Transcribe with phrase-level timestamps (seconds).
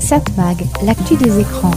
[0.00, 1.70] Satmag, l'actu des écrans.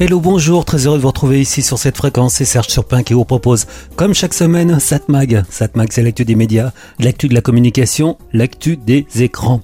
[0.00, 2.34] Hello, bonjour, très heureux de vous retrouver ici sur cette fréquence.
[2.34, 3.66] C'est Serge Surpin qui vous propose,
[3.96, 5.44] comme chaque semaine, Satmag.
[5.48, 9.62] Satmag, c'est l'actu des médias, l'actu de la communication, l'actu des écrans.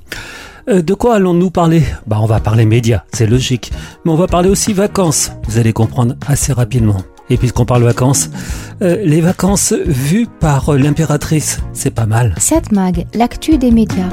[0.69, 3.73] Euh, de quoi allons-nous parler Bah, on va parler médias, c'est logique.
[4.05, 5.33] Mais on va parler aussi vacances.
[5.49, 7.03] Vous allez comprendre assez rapidement.
[7.29, 8.31] Et puisqu'on parle vacances,
[8.83, 12.35] euh, les vacances vues par l'impératrice, c'est pas mal.
[12.39, 14.09] Satmag, l'actu des médias.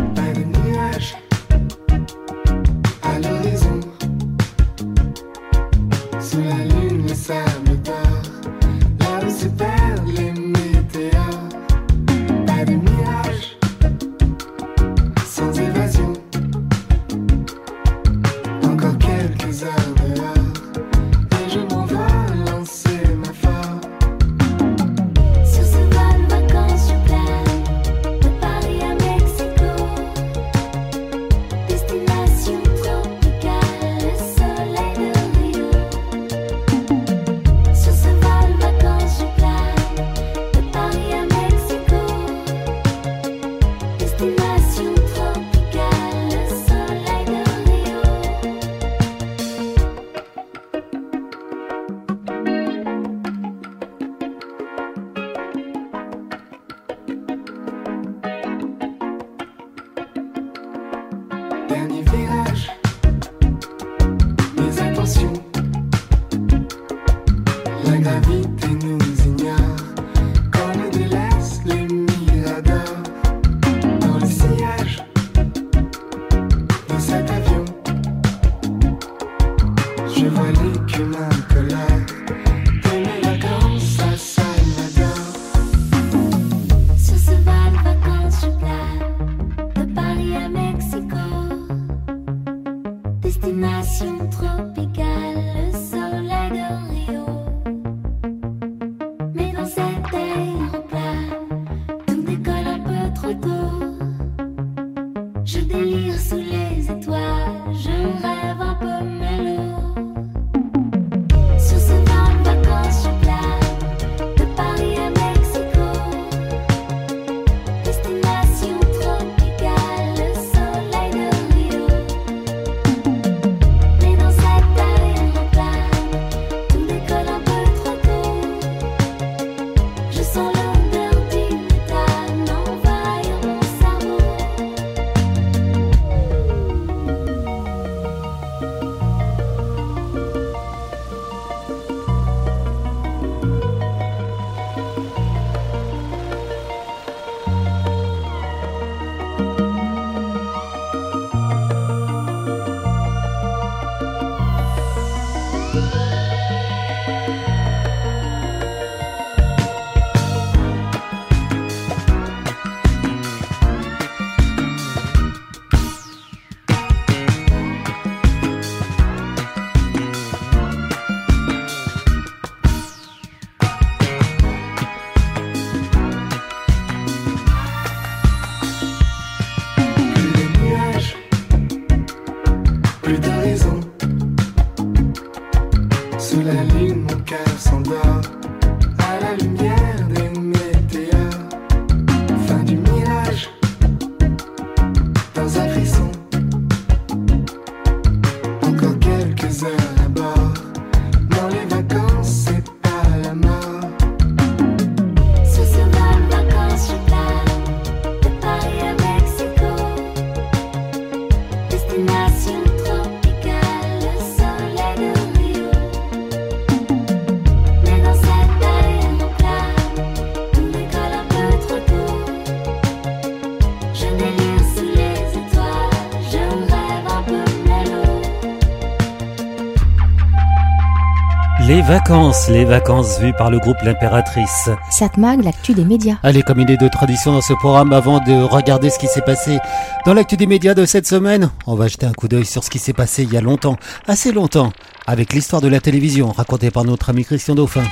[231.87, 234.69] Vacances, les vacances vues par le groupe L'Impératrice.
[234.91, 236.17] Satmag, l'actu des médias.
[236.21, 239.21] Allez, comme il est de tradition dans ce programme, avant de regarder ce qui s'est
[239.21, 239.59] passé
[240.05, 242.69] dans l'actu des médias de cette semaine, on va jeter un coup d'œil sur ce
[242.69, 244.73] qui s'est passé il y a longtemps, assez longtemps,
[245.05, 247.83] avec l'histoire de la télévision racontée par notre ami Christian Dauphin.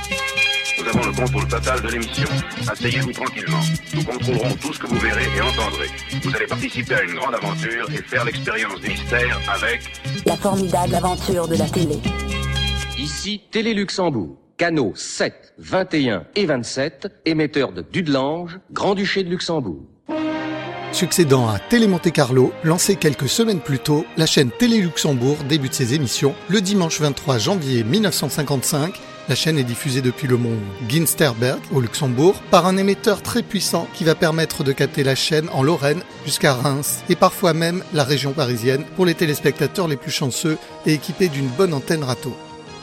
[0.78, 2.28] nous avons le contrôle total de l'émission.
[2.70, 3.60] Asseyez-vous tranquillement.
[3.94, 5.88] Nous contrôlerons tout ce que vous verrez et entendrez.
[6.22, 9.80] Vous allez participer à une grande aventure et faire l'expérience du mystère avec
[10.26, 11.98] La formidable aventure de la télé.
[12.98, 14.38] Ici Télé Luxembourg.
[14.56, 19.82] Canaux 7, 21 et 27, émetteur de Dudelange, Grand-Duché de Luxembourg.
[20.92, 25.74] Succédant à Télé Monte Carlo, lancée quelques semaines plus tôt, la chaîne Télé Luxembourg débute
[25.74, 28.98] ses émissions le dimanche 23 janvier 1955.
[29.28, 30.56] La chaîne est diffusée depuis le mont
[30.88, 35.50] Ginsterberg au Luxembourg par un émetteur très puissant qui va permettre de capter la chaîne
[35.52, 40.12] en Lorraine jusqu'à Reims et parfois même la région parisienne pour les téléspectateurs les plus
[40.12, 40.56] chanceux
[40.86, 42.34] et équipés d'une bonne antenne râteau.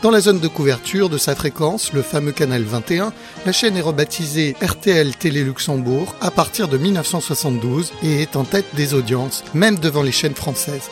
[0.04, 3.14] Dans la zone de couverture de sa fréquence, le fameux canal 21,
[3.46, 8.66] la chaîne est rebaptisée RTL Télé Luxembourg à partir de 1972 et est en tête
[8.74, 10.90] des audiences, même devant les chaînes françaises.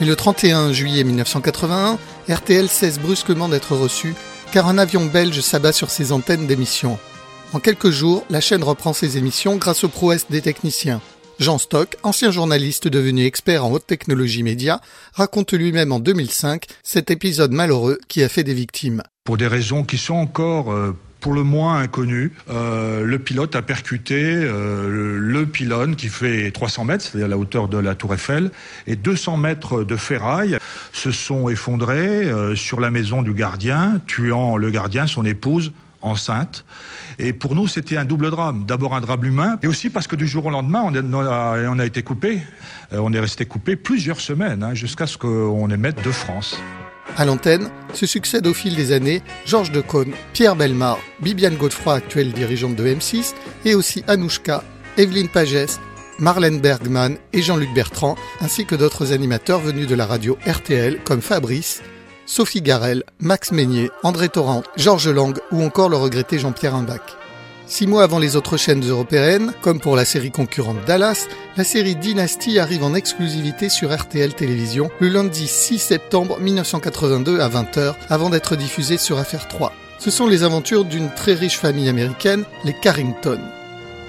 [0.00, 1.98] Mais le 31 juillet 1981,
[2.30, 4.14] RTL cesse brusquement d'être reçu
[4.52, 6.98] car un avion belge s'abat sur ses antennes d'émission.
[7.52, 11.02] En quelques jours, la chaîne reprend ses émissions grâce aux prouesses des techniciens.
[11.38, 14.80] Jean Stock, ancien journaliste devenu expert en haute technologie média,
[15.12, 19.02] raconte lui-même en 2005 cet épisode malheureux qui a fait des victimes.
[19.24, 23.62] Pour des raisons qui sont encore euh, pour le moins inconnues, euh, le pilote a
[23.62, 28.14] percuté euh, le, le pylône qui fait 300 mètres, c'est-à-dire la hauteur de la tour
[28.14, 28.50] Eiffel,
[28.86, 30.56] et 200 mètres de ferraille
[30.92, 35.72] se sont effondrés euh, sur la maison du gardien, tuant le gardien, son épouse,
[36.06, 36.64] enceinte.
[37.18, 38.64] Et pour nous, c'était un double drame.
[38.66, 42.02] D'abord un drame humain, et aussi parce que du jour au lendemain, on a, été
[42.02, 42.40] coupé.
[42.92, 46.58] Euh, on est resté coupé plusieurs semaines, hein, jusqu'à ce qu'on émette de France.
[47.16, 52.32] À l'antenne, se succèdent au fil des années Georges Decaune, Pierre Belmar, Bibiane Godefroy, actuelle
[52.32, 54.62] dirigeante de M6, et aussi Anouchka,
[54.98, 55.78] Evelyne Pagès,
[56.18, 61.20] Marlène Bergman et Jean-Luc Bertrand, ainsi que d'autres animateurs venus de la radio RTL comme
[61.20, 61.82] Fabrice,
[62.26, 67.16] Sophie Garel, Max Meignier, André Torrent, Georges Lang ou encore le regretté Jean-Pierre Imbach.
[67.68, 71.26] Six mois avant les autres chaînes européennes, comme pour la série concurrente Dallas,
[71.56, 77.48] la série Dynasty arrive en exclusivité sur RTL Télévision le lundi 6 septembre 1982 à
[77.48, 79.72] 20h avant d'être diffusée sur Affaire 3.
[79.98, 83.40] Ce sont les aventures d'une très riche famille américaine, les Carrington.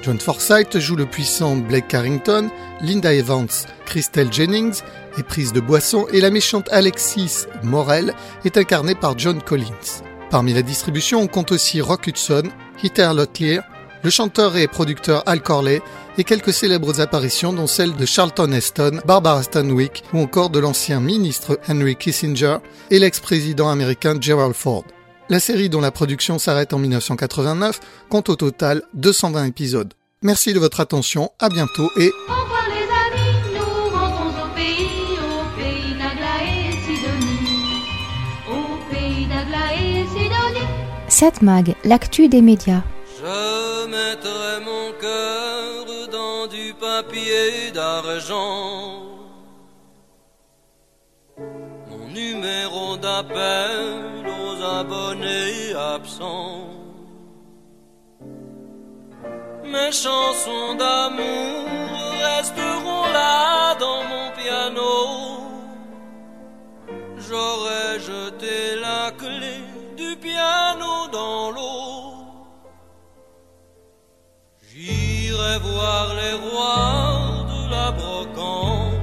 [0.03, 2.49] John Forsythe joue le puissant Blake Carrington,
[2.81, 3.47] Linda Evans,
[3.85, 4.81] Christelle Jennings
[5.17, 8.13] est prise de boisson et la méchante Alexis Morel
[8.45, 10.03] est incarnée par John Collins.
[10.29, 12.43] Parmi la distribution, on compte aussi Rock Hudson,
[12.83, 13.63] Heather Locklear,
[14.03, 15.81] le chanteur et producteur Al Corley
[16.17, 20.99] et quelques célèbres apparitions dont celle de Charlton Heston, Barbara Stanwyck ou encore de l'ancien
[20.99, 22.57] ministre Henry Kissinger
[22.91, 24.85] et l'ex-président américain Gerald Ford.
[25.29, 27.79] La série dont la production s'arrête en 1989
[28.09, 29.93] compte au total 220 épisodes.
[30.21, 32.11] Merci de votre attention, à bientôt et
[41.19, 42.83] 7 Mag, l'actu des médias.
[43.19, 49.01] Je mettrai mon cœur dans du papier d'argent.
[51.89, 56.69] Mon numéro d'appel aux abonnés absents.
[59.63, 61.65] Mes chansons d'amour
[62.29, 64.93] resteront là dans mon piano.
[67.27, 69.66] J'aurais jeté la clé
[71.11, 72.13] dans l'eau.
[74.69, 78.93] J'irai voir les rois de la brocante.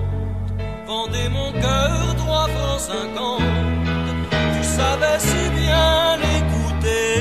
[0.86, 3.42] Vendez mon cœur trois francs cinquante.
[4.54, 7.14] Tu savais si bien écouter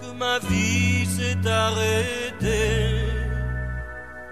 [0.00, 3.04] que ma vie s'est arrêtée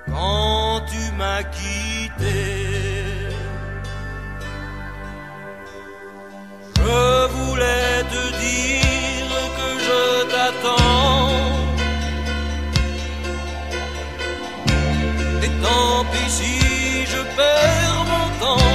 [0.07, 2.74] quand tu m'as quitté.
[6.87, 11.31] Je voulais te dire que je t'attends.
[15.45, 16.55] Et tant pis si
[17.12, 18.71] je perds mon temps.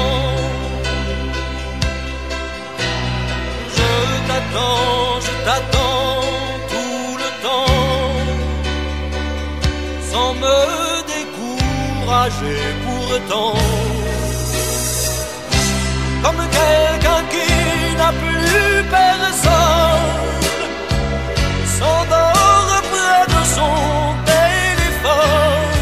[3.77, 3.91] Je
[4.27, 6.21] t'attends, je t'attends
[6.71, 8.15] tout le temps.
[10.11, 10.57] Sans me
[11.13, 13.53] décourager pourtant
[16.23, 17.58] comme quelqu'un qui
[17.99, 20.17] n'a plus personne.
[21.77, 23.75] S'endort près de son
[24.33, 25.77] téléphone.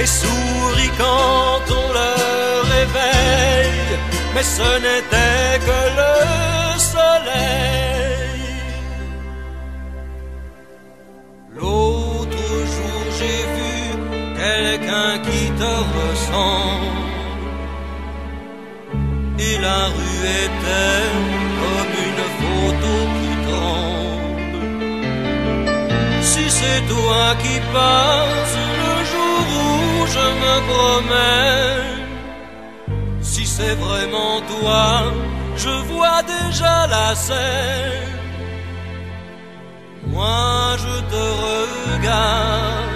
[0.00, 2.12] Et sourit quand on le
[2.76, 3.92] réveille,
[4.34, 6.14] mais ce n'était que le
[6.94, 8.46] soleil.
[11.56, 12.44] L'autre
[12.74, 13.74] jour j'ai vu
[14.42, 16.95] quelqu'un qui te ressemble
[19.60, 21.08] la rue était
[21.60, 24.56] comme une photo plus grande.
[26.22, 32.00] Si c'est toi qui passes le jour où je me promène,
[33.20, 35.12] si c'est vraiment toi,
[35.56, 38.06] je vois déjà la scène.
[40.06, 41.24] Moi je te
[41.94, 42.95] regarde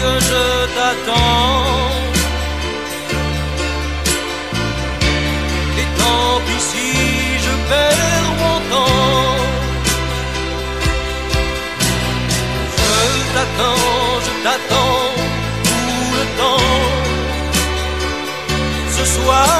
[0.00, 0.44] que je
[0.76, 1.64] t'attends.
[5.80, 6.88] Et tant pis si
[7.44, 9.36] je perds mon temps.
[12.76, 12.94] Je
[13.34, 13.88] t'attends,
[14.26, 15.02] je t'attends
[15.68, 16.70] tout le temps.
[18.96, 19.59] Ce soir,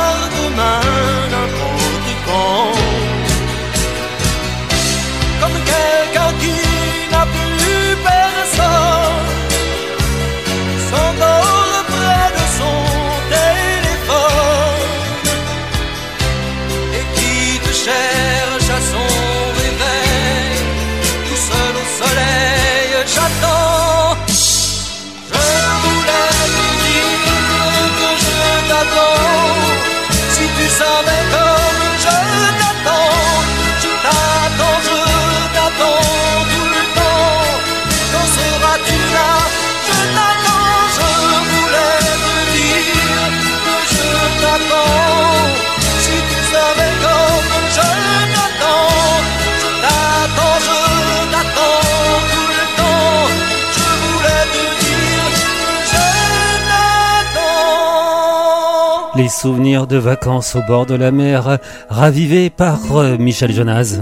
[59.30, 61.58] souvenirs de vacances au bord de la mer,
[61.88, 63.98] ravivés par euh, Michel Jonas.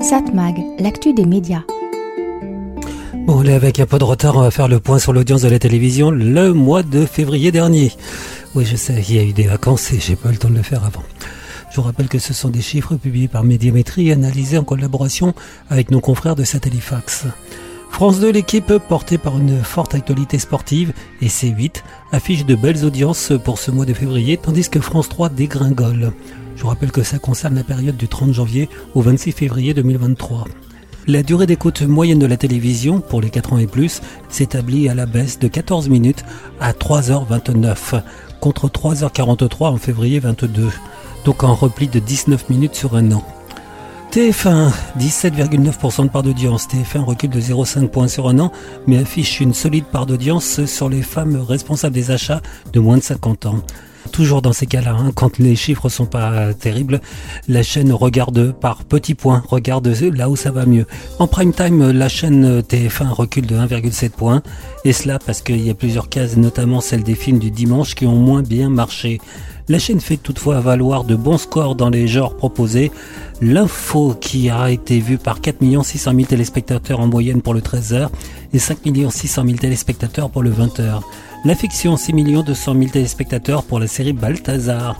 [0.00, 1.62] Satmag, l'actu des médias.
[3.26, 5.48] Bon, là, avec un peu de retard, on va faire le point sur l'audience de
[5.48, 7.92] la télévision le mois de février dernier.
[8.54, 10.50] Oui, je sais, il y a eu des vacances et j'ai pas eu le temps
[10.50, 11.04] de le faire avant.
[11.70, 15.34] Je vous rappelle que ce sont des chiffres publiés par Médiamétrie et analysés en collaboration
[15.70, 17.26] avec nos confrères de Satellifax.
[17.92, 23.32] France 2, l'équipe portée par une forte actualité sportive et C8 affiche de belles audiences
[23.44, 26.10] pour ce mois de février tandis que France 3 dégringole.
[26.56, 30.46] Je vous rappelle que ça concerne la période du 30 janvier au 26 février 2023.
[31.06, 34.94] La durée d'écoute moyenne de la télévision pour les 4 ans et plus s'établit à
[34.94, 36.24] la baisse de 14 minutes
[36.60, 38.02] à 3h29
[38.40, 40.70] contre 3h43 en février 22,
[41.24, 43.22] donc en repli de 19 minutes sur un an.
[44.12, 46.68] TF1, 17,9% de part d'audience.
[46.68, 48.52] TF1 recule de 0,5 points sur un an,
[48.86, 52.42] mais affiche une solide part d'audience sur les femmes responsables des achats
[52.74, 53.62] de moins de 50 ans.
[54.12, 57.00] Toujours dans ces cas-là, hein, quand les chiffres sont pas terribles,
[57.48, 60.86] la chaîne regarde par petits points, regarde là où ça va mieux.
[61.18, 64.42] En prime time, la chaîne TF1 recule de 1,7 points,
[64.84, 68.06] et cela parce qu'il y a plusieurs cases, notamment celles des films du dimanche, qui
[68.06, 69.18] ont moins bien marché.
[69.68, 72.90] La chaîne fait toutefois valoir de bons scores dans les genres proposés.
[73.40, 78.08] L'info qui a été vue par 4 600 000 téléspectateurs en moyenne pour le 13h
[78.52, 78.78] et 5
[79.10, 81.00] 600 000 téléspectateurs pour le 20h.
[81.44, 84.96] La fiction 6 200 000 téléspectateurs pour la série Balthazar.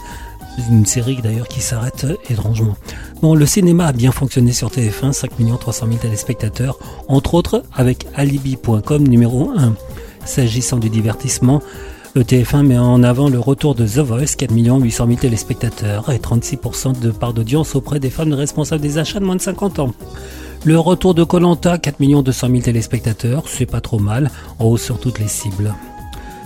[0.70, 2.76] Une série d'ailleurs qui s'arrête étrangement.
[3.22, 5.30] Bon, le cinéma a bien fonctionné sur TF1, 5
[5.60, 9.74] 300 000 téléspectateurs, entre autres avec Alibi.com numéro 1.
[10.24, 11.62] S'agissant du divertissement,
[12.16, 16.18] le TF1 met en avant le retour de The Voice, 4 800 000 téléspectateurs et
[16.18, 19.92] 36% de part d'audience auprès des femmes responsables des achats de moins de 50 ans.
[20.64, 24.98] Le retour de Colanta, 4 200 000 téléspectateurs, c'est pas trop mal, en haut sur
[24.98, 25.72] toutes les cibles.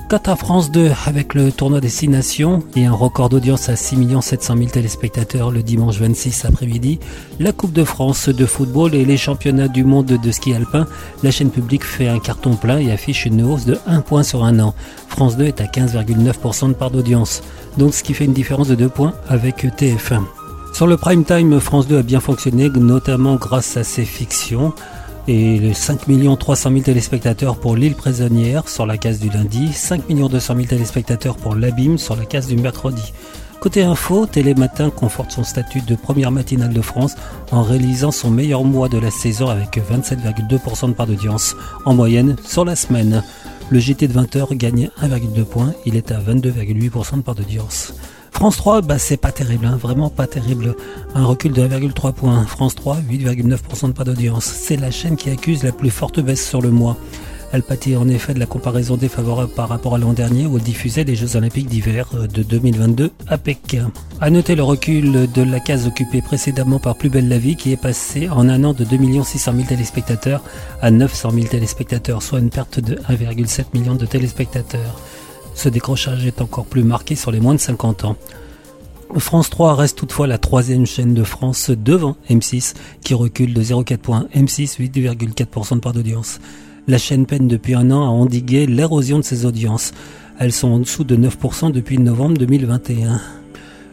[0.09, 3.75] Quant à France 2, avec le tournoi des 6 nations et un record d'audience à
[3.75, 7.01] 6 700 000 téléspectateurs le dimanche 26 après-midi,
[7.41, 10.87] la Coupe de France de football et les championnats du monde de ski alpin,
[11.25, 14.45] la chaîne publique fait un carton plein et affiche une hausse de 1 point sur
[14.45, 14.75] un an.
[15.09, 17.43] France 2 est à 15,9% de part d'audience,
[17.77, 20.23] donc ce qui fait une différence de 2 points avec TF1.
[20.73, 24.73] Sur le prime time, France 2 a bien fonctionné, notamment grâce à ses fictions
[25.29, 26.01] et les 5
[26.39, 31.37] 300 000 téléspectateurs pour l'île prisonnière sur la case du lundi, 5 200 000 téléspectateurs
[31.37, 33.13] pour l'abîme sur la case du mercredi.
[33.61, 37.17] Côté info, Télématin conforte son statut de première matinale de France
[37.51, 42.37] en réalisant son meilleur mois de la saison avec 27,2% de part d'audience en moyenne
[42.45, 43.23] sur la semaine.
[43.71, 47.95] Le GT de 20h gagne 1,2 points, il est à 22,8% de part d'audience.
[48.37, 50.77] France 3, bah, c'est pas terrible, hein, vraiment pas terrible.
[51.15, 52.45] Un recul de 1,3 points.
[52.45, 54.45] France 3, 8,9% de part d'audience.
[54.45, 56.99] C'est la chaîne qui accuse la plus forte baisse sur le mois.
[57.53, 60.63] Elle pâtit en effet de la comparaison défavorable par rapport à l'an dernier où elle
[60.63, 63.91] diffusait les Jeux Olympiques d'hiver de 2022 à Pékin.
[64.21, 67.73] À noter le recul de la case occupée précédemment par Plus Belle la Vie qui
[67.73, 70.43] est passé en un an de 2 600 000 téléspectateurs
[70.83, 75.01] à 900 000 téléspectateurs, soit une perte de 1,7 million de téléspectateurs.
[75.57, 78.17] Ce décrochage est encore plus marqué sur les moins de 50 ans.
[79.17, 83.97] France 3 reste toutefois la troisième chaîne de France devant M6 qui recule de 0,4
[83.97, 84.29] points.
[84.35, 86.41] M6 8,4% de part d'audience.
[86.87, 89.93] La chaîne peine depuis un an à endiguer l'érosion de ses audiences.
[90.39, 93.19] Elles sont en dessous de 9% depuis novembre 2021.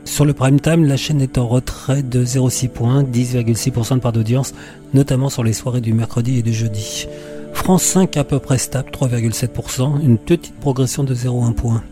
[0.03, 4.11] Sur le prime time, la chaîne est en retrait de 0,6 points, 10,6% de part
[4.11, 4.53] d'audience,
[4.93, 7.07] notamment sur les soirées du mercredi et du jeudi.
[7.53, 11.83] France 5 à peu près stable, 3,7%, une petite progression de 0,1 point.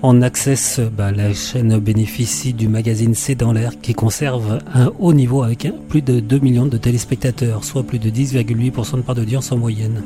[0.00, 5.12] En access, bah, la chaîne bénéficie du magazine C'est dans l'air qui conserve un haut
[5.12, 9.50] niveau avec plus de 2 millions de téléspectateurs, soit plus de 10,8% de part d'audience
[9.50, 10.02] en moyenne.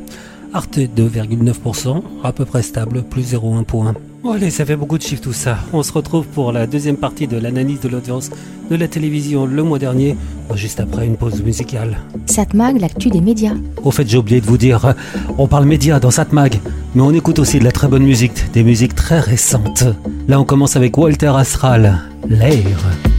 [0.54, 3.94] Arte 2,9%, à peu près stable, plus 0,1 point.
[4.22, 5.58] Bon allez, ça fait beaucoup de chiffres tout ça.
[5.72, 8.30] On se retrouve pour la deuxième partie de l'analyse de l'audience
[8.70, 10.14] de la télévision le mois dernier,
[10.54, 11.98] juste après une pause musicale.
[12.26, 13.54] Satmag, l'actu des médias.
[13.82, 14.94] Au fait, j'ai oublié de vous dire,
[15.38, 16.60] on parle médias dans Satmag,
[16.94, 19.84] mais on écoute aussi de la très bonne musique, des musiques très récentes.
[20.28, 23.11] Là, on commence avec Walter Astral, L'air.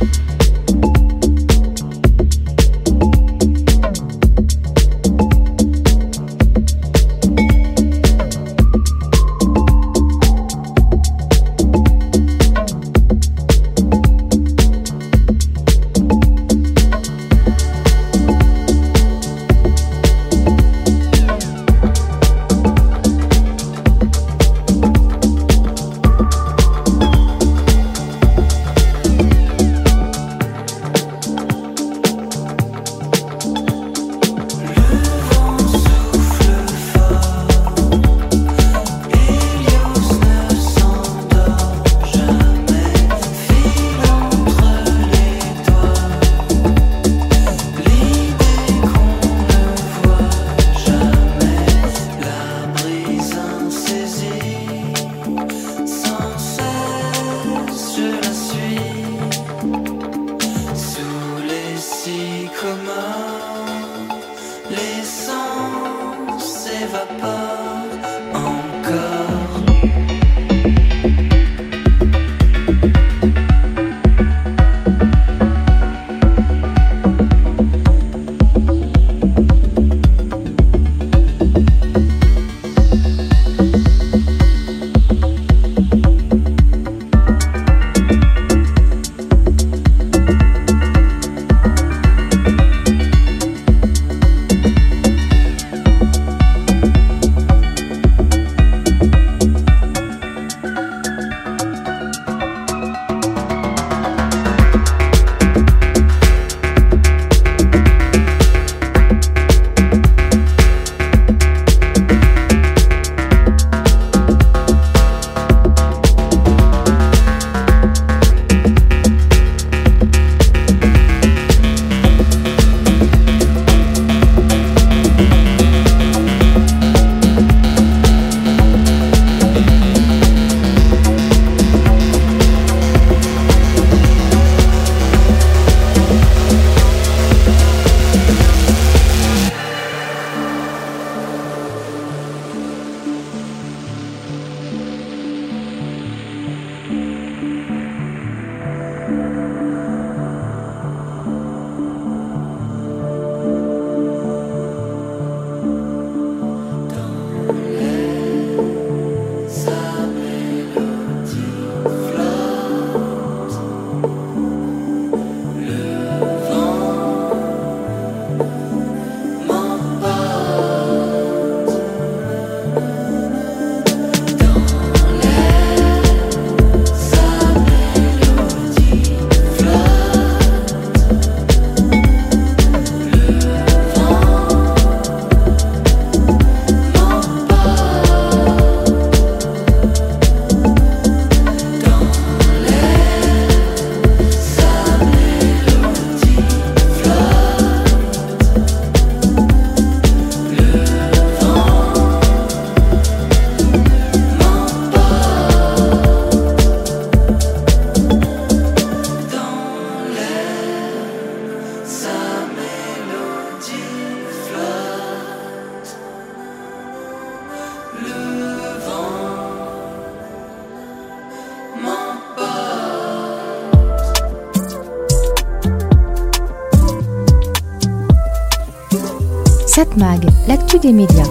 [229.76, 231.26] Satmag, l'actu des médias.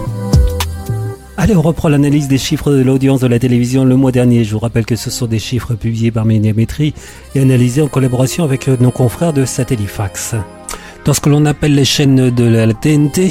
[1.37, 4.43] Allez, on reprend l'analyse des chiffres de l'audience de la télévision le mois dernier.
[4.43, 6.93] Je vous rappelle que ce sont des chiffres publiés par Médiamétrie
[7.37, 10.35] et analysés en collaboration avec nos confrères de Satellifax.
[11.05, 13.31] Dans ce que l'on appelle les chaînes de la TNT,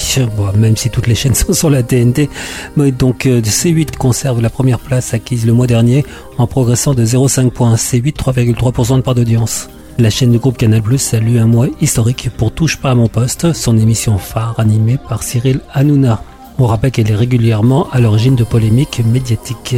[0.56, 2.30] même si toutes les chaînes sont sur la TNT,
[2.78, 6.06] mais donc euh, C8 conserve la première place acquise le mois dernier
[6.38, 7.76] en progressant de 0,5 points.
[7.76, 9.68] C8, 3,3% de part d'audience.
[10.02, 13.08] La chaîne du groupe Canal Plus salue un mois historique pour Touche pas à mon
[13.08, 16.24] poste, son émission phare animée par Cyril Hanouna.
[16.58, 19.76] On rappelle qu'elle est régulièrement à l'origine de polémiques médiatiques.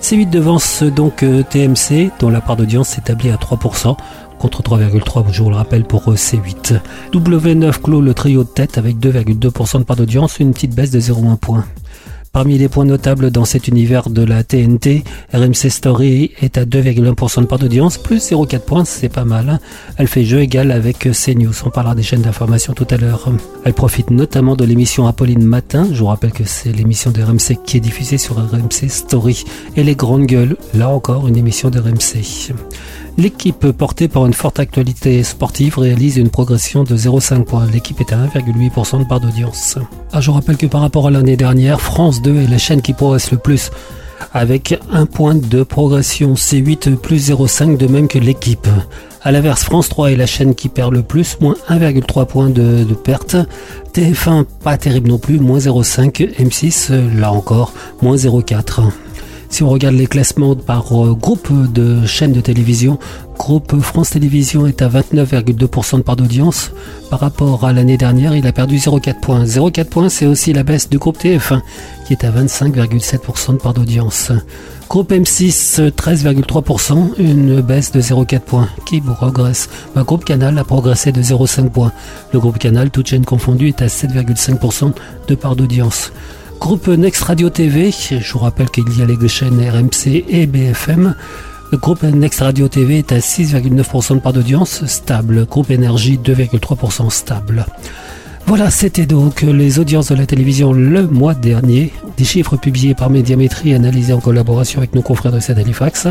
[0.00, 3.96] C8 devance donc euh, TMC, dont la part d'audience s'établit à 3%,
[4.38, 6.78] contre 3,3, je vous le rappelle, pour euh, C8.
[7.12, 11.00] W9 clôt le trio de tête avec 2,2% de part d'audience, une petite baisse de
[11.00, 11.64] 0,1 point.
[12.34, 17.42] Parmi les points notables dans cet univers de la TNT, RMC Story est à 2,1%
[17.42, 19.48] de part d'audience, plus 0,4 points, c'est pas mal.
[19.48, 19.60] Hein.
[19.98, 23.30] Elle fait jeu égal avec CNews, on parlera des chaînes d'information tout à l'heure.
[23.64, 27.62] Elle profite notamment de l'émission Apolline Matin, je vous rappelle que c'est l'émission de RMC
[27.64, 29.44] qui est diffusée sur RMC Story.
[29.76, 32.52] Et Les Grandes Gueules, là encore une émission de RMC.
[33.16, 37.66] L'équipe portée par une forte actualité sportive réalise une progression de 0,5 points.
[37.72, 39.78] L'équipe est à 1,8% de part d'audience.
[40.12, 42.92] Ah, je rappelle que par rapport à l'année dernière, France 2 est la chaîne qui
[42.92, 43.70] progresse le plus
[44.32, 48.66] avec un point de progression C8 plus 0,5 de même que l'équipe.
[49.22, 52.84] A l'inverse, France 3 est la chaîne qui perd le plus, moins 1,3 points de,
[52.84, 53.36] de, perte.
[53.94, 56.34] TF1, pas terrible non plus, moins 0,5.
[56.36, 57.72] M6, là encore,
[58.02, 58.82] moins 0,4.
[59.54, 62.98] Si on regarde les classements par euh, groupe de chaînes de télévision,
[63.38, 66.72] groupe France Télévisions est à 29,2% de part d'audience.
[67.08, 69.44] Par rapport à l'année dernière, il a perdu 0,4 points.
[69.44, 71.60] 0,4 points, c'est aussi la baisse du groupe TF1
[72.04, 74.32] qui est à 25,7% de part d'audience.
[74.88, 78.68] Groupe M6, 13,3%, une baisse de 0,4 points.
[78.86, 81.92] Qui progresse Le groupe Canal a progressé de 0,5 points.
[82.32, 84.90] Le groupe Canal, toute chaîne confondue, est à 7,5%
[85.28, 86.10] de part d'audience.
[86.64, 91.14] Groupe Next Radio TV, je vous rappelle qu'il y a les chaînes RMC et BFM.
[91.70, 95.44] Le groupe Next Radio TV est à 6,9% de part d'audience stable.
[95.44, 97.66] Groupe Énergie 2,3% stable.
[98.46, 101.92] Voilà, c'était donc les audiences de la télévision le mois dernier.
[102.16, 106.08] Des chiffres publiés par Médiamétrie analysés en collaboration avec nos confrères de cette Halifax.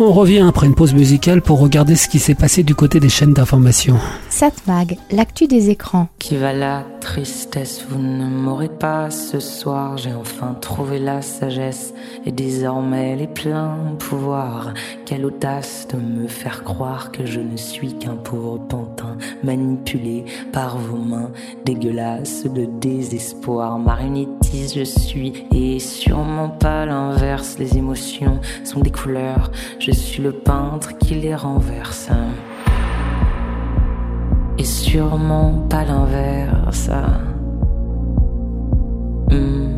[0.00, 3.08] On revient après une pause musicale pour regarder ce qui s'est passé du côté des
[3.08, 3.96] chaînes d'information.
[4.28, 6.08] Satmag, l'actu des écrans.
[6.18, 9.96] Qui va la tristesse, vous ne m'aurez pas ce soir.
[9.96, 11.94] J'ai enfin trouvé la sagesse
[12.26, 14.74] et désormais les pleins pouvoirs.
[15.06, 20.76] Quelle audace de me faire croire que je ne suis qu'un pauvre pantin manipulé par
[20.76, 21.30] vos mains
[21.64, 23.78] dégueulasses de désespoir.
[23.78, 27.58] Marionnettiste je suis et sûrement pas l'inverse.
[27.60, 29.52] Les émotions sont des couleurs.
[29.86, 32.08] Je suis le peintre qui les renverse.
[34.56, 36.88] Et sûrement pas l'inverse.
[39.30, 39.74] Hmm.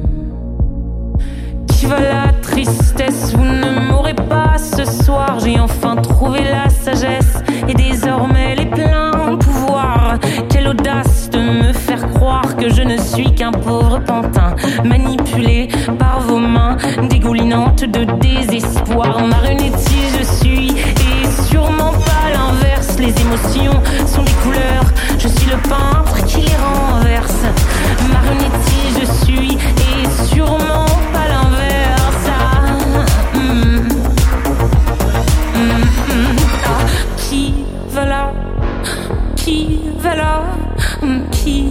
[1.67, 3.35] Qui va la tristesse?
[3.35, 5.41] Vous ne m'aurez pas ce soir.
[5.41, 10.21] J'ai enfin trouvé la sagesse et désormais les pleins pouvoirs.
[10.49, 15.67] Quelle audace de me faire croire que je ne suis qu'un pauvre pantin manipulé
[15.99, 16.77] par vos mains
[17.11, 19.19] dégoulinantes de désespoir.
[24.07, 24.85] Sont des couleurs.
[25.19, 27.45] Je suis le peintre qui les renverse.
[28.13, 32.27] Marionnettiste, je suis et sûrement pas l'inverse.
[32.29, 33.89] Ah, hmm.
[35.55, 36.37] Hmm, hmm.
[36.65, 36.85] Ah,
[37.17, 37.55] qui
[37.91, 38.33] va là
[39.37, 40.43] Qui va là
[41.03, 41.69] Hmm, Qui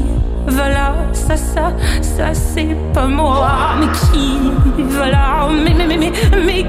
[0.47, 3.49] va là Ça, ça, ça, c'est pas moi.
[3.79, 4.39] Mais qui
[4.95, 6.11] va là Mais, mais, mais, mais,
[6.45, 6.65] mais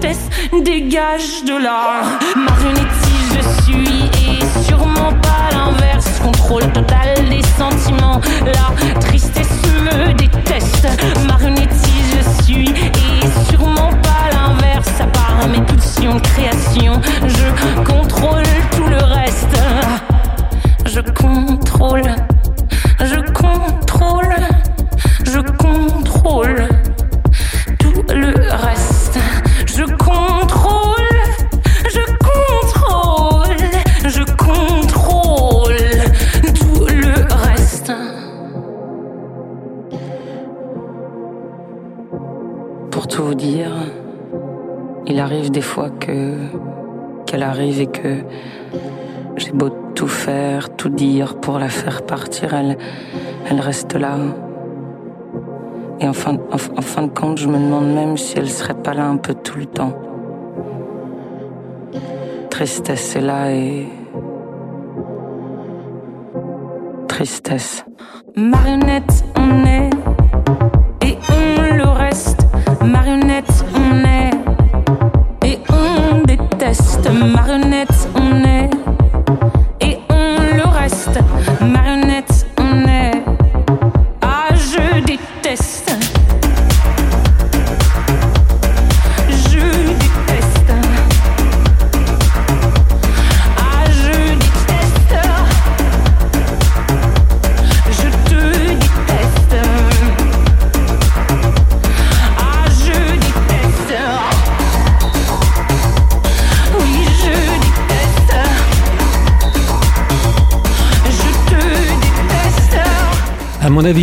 [0.00, 0.30] Tristesse,
[0.64, 2.02] dégage de là.
[2.34, 6.20] Marionnettiste, je suis et sûrement pas l'inverse.
[6.22, 8.20] Contrôle total des sentiments.
[8.46, 10.88] La tristesse me déteste.
[11.26, 14.88] Marionnettiste, je suis et sûrement pas l'inverse.
[15.00, 19.58] À part mes pulsions création, je contrôle tout le reste.
[20.86, 22.14] Je contrôle,
[23.00, 24.34] je contrôle,
[25.24, 26.69] je contrôle
[47.92, 48.22] que
[49.36, 52.76] j'ai beau tout faire, tout dire pour la faire partir, elle,
[53.60, 54.16] reste là.
[56.00, 58.74] Et en fin, en, en fin de compte, je me demande même si elle serait
[58.74, 59.92] pas là un peu tout le temps.
[62.48, 63.86] Tristesse est là et
[67.08, 67.84] tristesse
[68.36, 70.09] Marionnette, on est.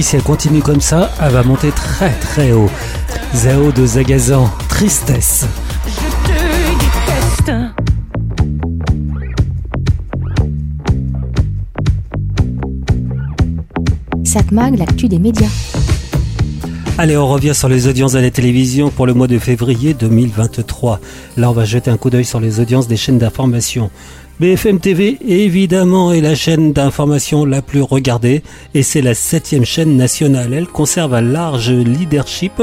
[0.07, 2.69] si elle continue comme ça, elle va monter très très haut.
[3.35, 5.45] Zao de Zagazan, tristesse.
[5.85, 5.91] Je
[6.25, 6.31] te
[7.43, 7.51] déteste.
[14.23, 15.49] Satmag, l'actu des médias.
[16.97, 21.01] Allez, on revient sur les audiences à la télévision pour le mois de février 2023.
[21.35, 23.91] Là, on va jeter un coup d'œil sur les audiences des chaînes d'information.
[24.39, 28.43] BFM TV, évidemment, est la chaîne d'information la plus regardée
[28.75, 30.53] et c'est la septième chaîne nationale.
[30.53, 32.61] Elle conserve un large leadership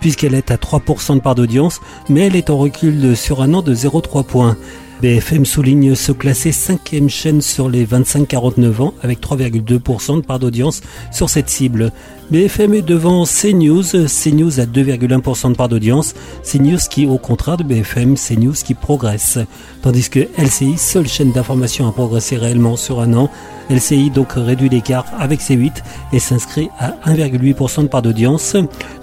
[0.00, 3.62] puisqu'elle est à 3% de part d'audience, mais elle est en recul sur un an
[3.62, 4.58] de 0,3 points.
[5.02, 10.82] BFM souligne se classer cinquième chaîne sur les 25-49 ans avec 3,2% de part d'audience
[11.12, 11.92] sur cette cible.
[12.30, 17.64] BFM est devant CNews, CNews à 2,1% de part d'audience, CNews qui au contraire de
[17.64, 19.38] BFM, CNews qui progresse.
[19.82, 23.30] Tandis que LCI, seule chaîne d'information à progresser réellement sur un an,
[23.70, 25.72] LCI donc réduit l'écart avec C8
[26.12, 28.56] et s'inscrit à 1,8% de part d'audience,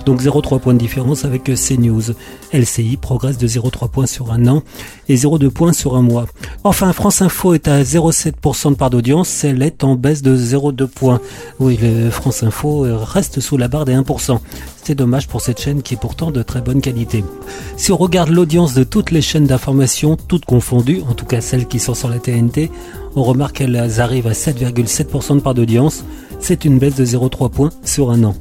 [0.05, 2.13] donc 0,3 points de différence avec CNews.
[2.53, 4.63] LCI progresse de 0,3 points sur un an
[5.09, 6.25] et 0,2 points sur un mois.
[6.63, 10.87] Enfin, France Info est à 0,7% de part d'audience, elle est en baisse de 0,2
[10.87, 11.21] points.
[11.59, 14.39] Oui, le France Info reste sous la barre des 1%.
[14.95, 17.23] Dommage pour cette chaîne qui est pourtant de très bonne qualité.
[17.77, 21.67] Si on regarde l'audience de toutes les chaînes d'information, toutes confondues, en tout cas celles
[21.67, 22.69] qui sont sur la TNT,
[23.15, 26.03] on remarque qu'elles arrivent à 7,7% de part d'audience.
[26.39, 28.35] C'est une baisse de 0,3 points sur un an.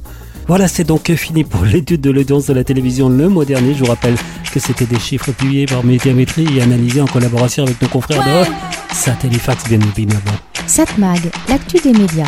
[0.47, 3.73] Voilà, c'est donc fini pour l'étude de l'audience de la télévision le mois dernier.
[3.73, 4.15] Je vous rappelle
[4.51, 8.51] que c'était des chiffres publiés par Médiamétrie et analysés en collaboration avec nos confrères de
[8.93, 10.21] Satellifax, bien évidemment.
[10.67, 12.27] Satmag, l'actu des médias.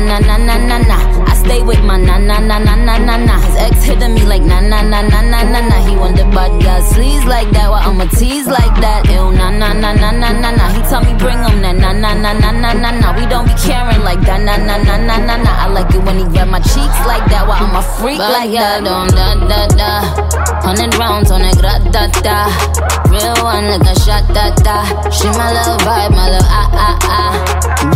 [0.00, 0.53] na na na na.
[1.64, 3.40] With my na na na na na na na.
[3.40, 5.76] His ex hitting me like na na na na na na na.
[5.88, 7.70] He the bad girl sleaze like that.
[7.70, 9.08] Why I'ma tease like that?
[9.08, 10.64] Ew na na na na na na na.
[10.76, 13.08] He tell me bring him that na na na na na na na.
[13.16, 15.52] We don't be caring like that na na na na na na.
[15.64, 17.48] I like it when he grab my cheeks like that.
[17.48, 18.84] Why I'm a freak like that?
[18.84, 19.90] Don't da da da.
[20.60, 22.36] Hundred rounds on it, gra da da.
[23.08, 24.84] Real one like a shot da da.
[25.08, 27.32] She my little vibe, my little ah ah ah.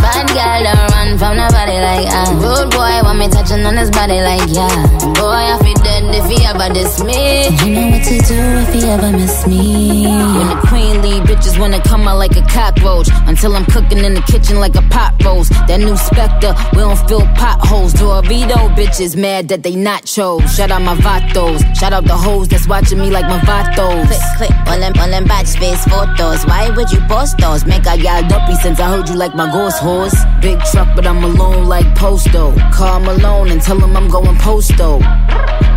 [0.01, 2.29] Bad girl don't run from nobody like ah.
[2.41, 4.69] Rude boy want me touching on his body like yeah.
[5.15, 7.47] Boy I feel dead if he ever diss me.
[7.63, 10.07] You know what to do if he ever miss me.
[10.07, 13.09] When the queen leave, bitches wanna come out like a cockroach.
[13.27, 15.51] Until I'm cooking in the kitchen like a pot roast.
[15.67, 17.93] That new Spectre, we don't fill potholes.
[17.93, 20.43] Dorito bitches mad that they not chose.
[20.55, 21.59] Shout out my vatos.
[21.75, 24.07] Shout out the hoes that's watching me like my vatos.
[24.07, 26.45] Click, click, all them, all them batch space photos.
[26.45, 27.65] Why would you post those?
[27.65, 30.15] Make I got dumpy since I heard you like my ghost horse.
[30.41, 32.55] Big truck, but I'm alone like Posto.
[32.71, 34.99] Call Malone and tell him I'm going posto.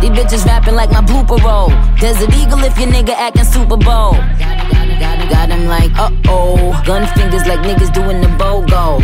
[0.01, 1.69] These bitches rapping like my blooper roll.
[1.99, 4.13] Desert Eagle if your nigga acting Super Bowl.
[5.29, 6.81] Got him like, uh oh.
[6.85, 8.99] Gun fingers like niggas doing the BOGO.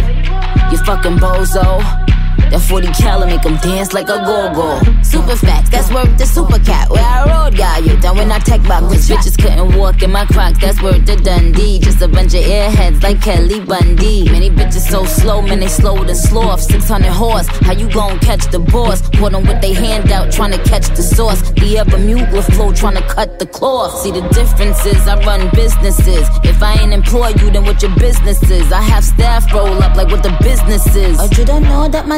[0.71, 2.08] You fucking bozo.
[2.51, 4.81] That 40 cal make them dance like a go-go.
[5.03, 6.89] Super facts, that's worth the super cat.
[6.89, 8.81] Where I rode, got you down when I tech back.
[8.81, 11.79] Cause bitches couldn't walk in my crocs, that's worth the Dundee.
[11.79, 14.29] Just a bunch of airheads like Kelly Bundy.
[14.31, 16.61] Many bitches so slow, man, they slower than sloth.
[16.61, 19.07] 600 horse, how you gon' catch the boss?
[19.09, 21.41] Put them with they hand out, trying to catch the sauce.
[21.51, 24.01] The ever mute with flow, trying to cut the cloth.
[24.01, 26.27] See the differences, I run businesses.
[26.43, 28.71] If I ain't employ you, then what your business is?
[28.71, 31.19] I have staff roll up like what the business is.
[31.19, 32.17] Or you don't know that my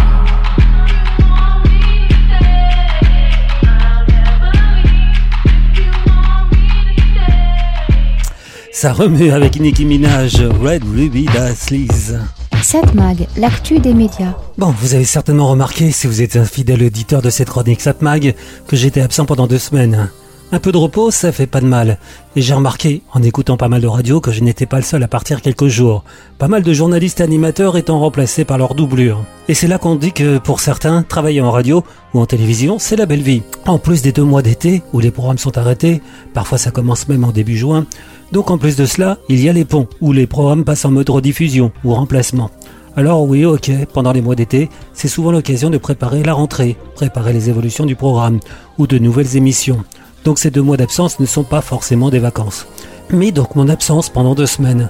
[8.81, 12.17] Ça remue avec Nicki Minaj, Red Ruby Da Sleaze.
[12.63, 14.33] Satmag, l'actu des médias.
[14.57, 18.33] Bon, vous avez certainement remarqué, si vous êtes un fidèle auditeur de cette chronique Satmag,
[18.65, 20.09] que j'étais absent pendant deux semaines.
[20.51, 21.99] Un peu de repos, ça fait pas de mal.
[22.35, 25.03] Et j'ai remarqué, en écoutant pas mal de radio, que je n'étais pas le seul
[25.03, 26.03] à partir quelques jours.
[26.39, 29.23] Pas mal de journalistes et animateurs étant remplacés par leur doublure.
[29.47, 32.95] Et c'est là qu'on dit que, pour certains, travailler en radio ou en télévision, c'est
[32.95, 33.43] la belle vie.
[33.65, 36.01] En plus des deux mois d'été, où les programmes sont arrêtés,
[36.33, 37.85] parfois ça commence même en début juin,
[38.31, 40.91] donc en plus de cela, il y a les ponts, où les programmes passent en
[40.91, 42.49] mode rediffusion ou remplacement.
[42.95, 47.31] Alors oui, ok, pendant les mois d'été, c'est souvent l'occasion de préparer la rentrée, préparer
[47.33, 48.39] les évolutions du programme
[48.77, 49.83] ou de nouvelles émissions.
[50.25, 52.67] Donc ces deux mois d'absence ne sont pas forcément des vacances.
[53.09, 54.89] Mais donc mon absence pendant deux semaines.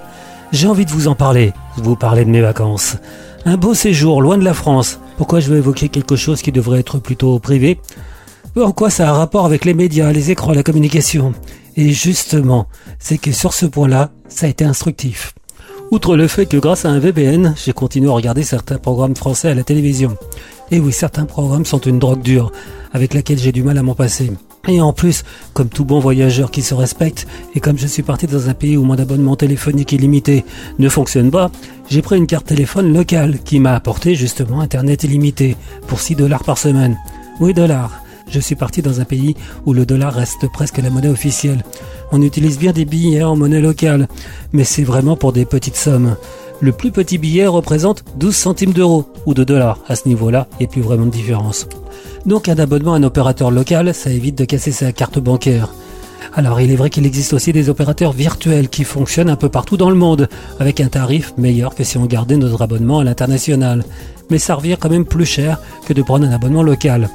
[0.52, 2.98] J'ai envie de vous en parler, vous parler de mes vacances.
[3.46, 5.00] Un beau séjour loin de la France.
[5.18, 7.80] Pourquoi je veux évoquer quelque chose qui devrait être plutôt privé?
[8.56, 11.34] En quoi ça a un rapport avec les médias, les écrans, la communication?
[11.76, 12.68] Et justement,
[13.00, 15.34] c'est que sur ce point-là, ça a été instructif.
[15.92, 19.50] Outre le fait que grâce à un VPN, j'ai continué à regarder certains programmes français
[19.50, 20.16] à la télévision.
[20.72, 22.52] Et oui, certains programmes sont une drogue dure,
[22.94, 24.32] avec laquelle j'ai du mal à m'en passer.
[24.68, 28.28] Et en plus, comme tout bon voyageur qui se respecte, et comme je suis parti
[28.28, 30.46] dans un pays où mon abonnement téléphonique illimité
[30.80, 31.52] ne fonctionne pas,
[31.90, 35.58] j'ai pris une carte téléphone locale qui m'a apporté justement Internet illimité
[35.88, 36.98] pour 6 dollars par semaine.
[37.40, 38.01] Oui, dollars.
[38.32, 41.66] Je suis parti dans un pays où le dollar reste presque la monnaie officielle.
[42.14, 44.08] On utilise bien des billets en monnaie locale,
[44.54, 46.16] mais c'est vraiment pour des petites sommes.
[46.62, 49.80] Le plus petit billet représente 12 centimes d'euros ou de dollars.
[49.90, 51.68] À ce niveau-là, il n'y a plus vraiment de différence.
[52.26, 55.68] Donc un abonnement à un opérateur local, ça évite de casser sa carte bancaire.
[56.34, 59.76] Alors il est vrai qu'il existe aussi des opérateurs virtuels qui fonctionnent un peu partout
[59.76, 60.30] dans le monde,
[60.62, 63.84] avec un tarif meilleur que si on gardait notre abonnement à l'international.
[64.30, 67.10] Mais ça revient quand même plus cher que de prendre un abonnement local.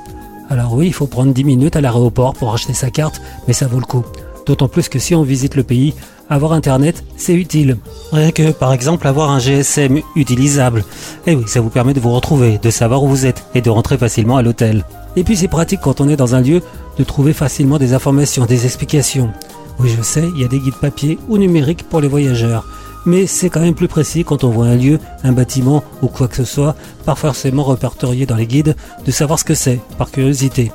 [0.49, 3.67] Alors oui, il faut prendre 10 minutes à l'aéroport pour acheter sa carte, mais ça
[3.67, 4.05] vaut le coup.
[4.47, 5.93] D'autant plus que si on visite le pays,
[6.31, 7.79] avoir Internet, c'est utile.
[8.13, 10.85] Rien que, par exemple, avoir un GSM utilisable.
[11.27, 13.71] Et oui, ça vous permet de vous retrouver, de savoir où vous êtes et de
[13.71, 14.85] rentrer facilement à l'hôtel.
[15.17, 16.63] Et puis c'est pratique quand on est dans un lieu
[16.99, 19.31] de trouver facilement des informations, des explications.
[19.79, 22.65] Oui, je sais, il y a des guides papier ou numériques pour les voyageurs.
[23.07, 26.29] Mais c'est quand même plus précis quand on voit un lieu, un bâtiment ou quoi
[26.29, 30.11] que ce soit, pas forcément répertorié dans les guides, de savoir ce que c'est, par
[30.11, 30.73] curiosité.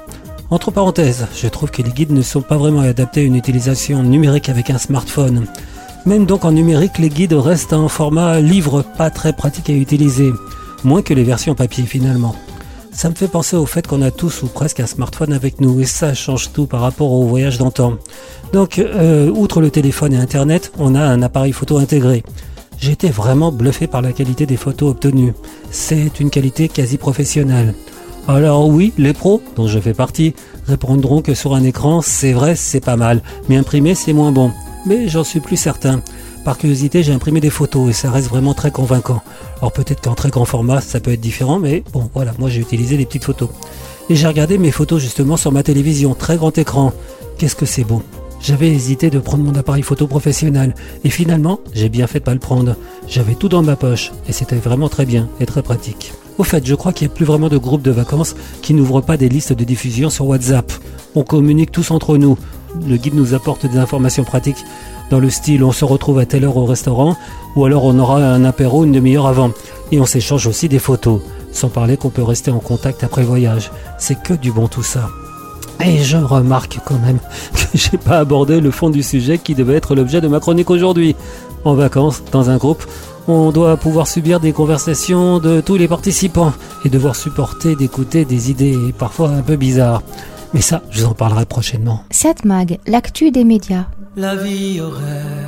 [0.49, 4.01] Entre parenthèses, je trouve que les guides ne sont pas vraiment adaptés à une utilisation
[4.03, 5.45] numérique avec un smartphone.
[6.05, 10.31] Même donc en numérique, les guides restent en format livre pas très pratique à utiliser,
[10.83, 12.35] moins que les versions papier finalement.
[12.93, 15.80] Ça me fait penser au fait qu'on a tous ou presque un smartphone avec nous
[15.82, 17.93] et ça change tout par rapport au voyage d'antan.
[18.54, 22.23] Donc, euh, outre le téléphone et Internet, on a un appareil photo intégré.
[22.84, 25.34] Été vraiment bluffé par la qualité des photos obtenues.
[25.69, 27.75] C'est une qualité quasi professionnelle.
[28.27, 30.34] Alors oui, les pros, dont je fais partie,
[30.67, 34.51] répondront que sur un écran, c'est vrai, c'est pas mal, mais imprimé, c'est moins bon.
[34.86, 36.01] Mais j'en suis plus certain.
[36.43, 39.21] Par curiosité, j'ai imprimé des photos et ça reste vraiment très convaincant.
[39.60, 42.62] Alors peut-être qu'en très grand format, ça peut être différent, mais bon, voilà, moi j'ai
[42.62, 43.49] utilisé des petites photos.
[44.10, 46.93] Et j'ai regardé mes photos justement sur ma télévision, très grand écran.
[47.38, 48.01] Qu'est-ce que c'est beau.
[48.41, 50.73] J'avais hésité de prendre mon appareil photo professionnel
[51.04, 52.75] et finalement, j'ai bien fait de pas le prendre.
[53.08, 56.12] J'avais tout dans ma poche et c'était vraiment très bien et très pratique.
[56.39, 59.01] Au fait, je crois qu'il n'y a plus vraiment de groupes de vacances qui n'ouvrent
[59.01, 60.71] pas des listes de diffusion sur WhatsApp.
[61.13, 62.36] On communique tous entre nous.
[62.88, 64.65] Le guide nous apporte des informations pratiques
[65.12, 67.15] dans le style on se retrouve à telle heure au restaurant
[67.56, 69.51] ou alors on aura un apéro une demi-heure avant.
[69.91, 71.20] Et on s'échange aussi des photos,
[71.51, 73.72] sans parler qu'on peut rester en contact après voyage.
[73.97, 75.09] C'est que du bon tout ça.
[75.84, 77.20] Et je remarque quand même
[77.53, 80.70] que j'ai pas abordé le fond du sujet qui devait être l'objet de ma chronique
[80.70, 81.16] aujourd'hui.
[81.66, 82.84] En vacances, dans un groupe,
[83.28, 86.53] on doit pouvoir subir des conversations de tous les participants
[86.86, 90.01] et devoir supporter d'écouter des idées parfois un peu bizarres.
[90.53, 92.03] Mais ça, je vous en parlerai prochainement.
[92.09, 93.86] Cette mag, l'actu des médias.
[94.18, 95.47] La vie aurait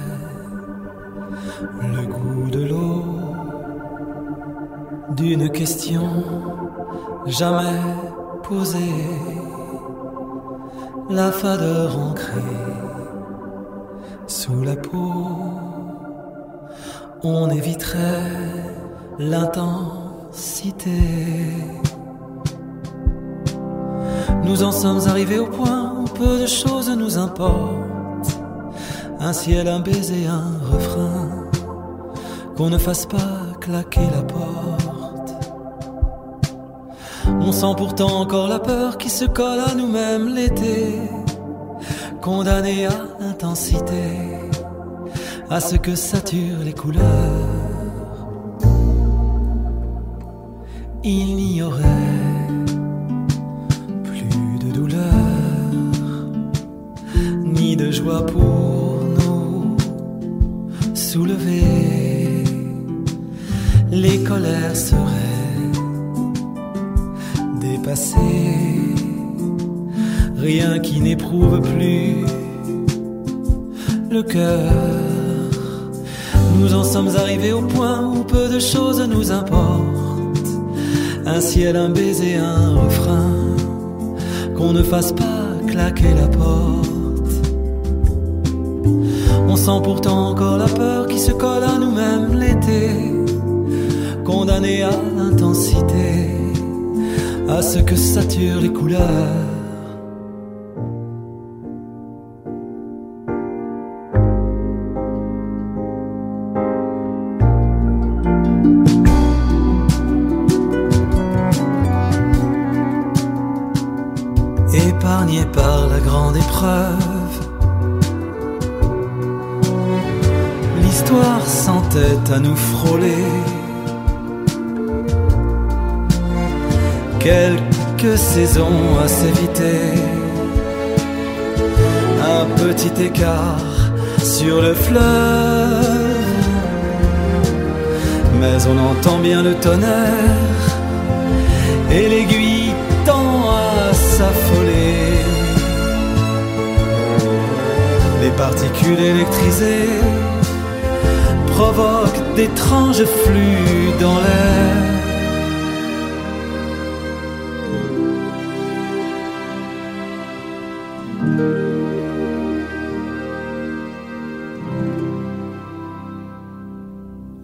[1.81, 3.03] le goût de l'eau,
[5.17, 6.23] d'une question
[7.25, 7.81] jamais
[8.43, 8.79] posée,
[11.09, 12.39] la fadeur ancrée
[14.27, 15.13] sous la peau,
[17.21, 18.31] on éviterait
[19.19, 21.01] l'intensité.
[24.45, 27.92] Nous en sommes arrivés au point où peu de choses nous importent.
[29.25, 31.47] Un ciel, un baiser, un refrain.
[32.57, 35.33] Qu'on ne fasse pas claquer la porte.
[37.39, 40.99] On sent pourtant encore la peur qui se colle à nous-mêmes l'été.
[42.21, 44.03] Condamné à l'intensité,
[45.49, 47.01] à ce que saturent les couleurs.
[51.05, 51.85] Il n'y aurait
[54.03, 54.99] plus de douleur,
[57.45, 58.62] ni de joie pour
[61.13, 62.43] soulever.
[63.91, 65.71] Les colères seraient
[67.61, 68.95] dépassées,
[70.35, 72.25] rien qui n'éprouve plus
[74.09, 74.71] le cœur.
[76.59, 80.51] Nous en sommes arrivés au point où peu de choses nous importent
[81.27, 83.33] un ciel, un baiser, un refrain,
[84.55, 86.92] qu'on ne fasse pas claquer la porte.
[89.53, 92.89] On sent pourtant encore la peur qui se colle à nous-mêmes l'été,
[94.25, 96.31] condamné à l'intensité,
[97.47, 99.42] à ce que saturent les couleurs.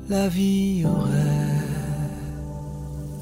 [0.09, 1.13] La vie aurait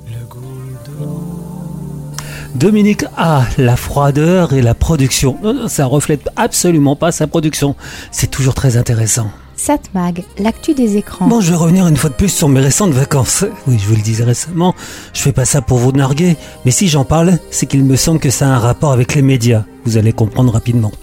[0.09, 0.39] le goût
[0.85, 2.57] de.
[2.57, 5.37] Dominique A, la froideur et la production.
[5.43, 7.75] Non, non, ça reflète absolument pas sa production.
[8.11, 9.29] C'est toujours très intéressant.
[9.57, 11.27] Satmag, l'actu des écrans.
[11.27, 13.43] Bon, je vais revenir une fois de plus sur mes récentes vacances.
[13.67, 14.73] Oui, je vous le disais récemment,
[15.11, 18.19] je fais pas ça pour vous narguer, mais si j'en parle, c'est qu'il me semble
[18.19, 19.65] que ça a un rapport avec les médias.
[19.83, 20.93] Vous allez comprendre rapidement.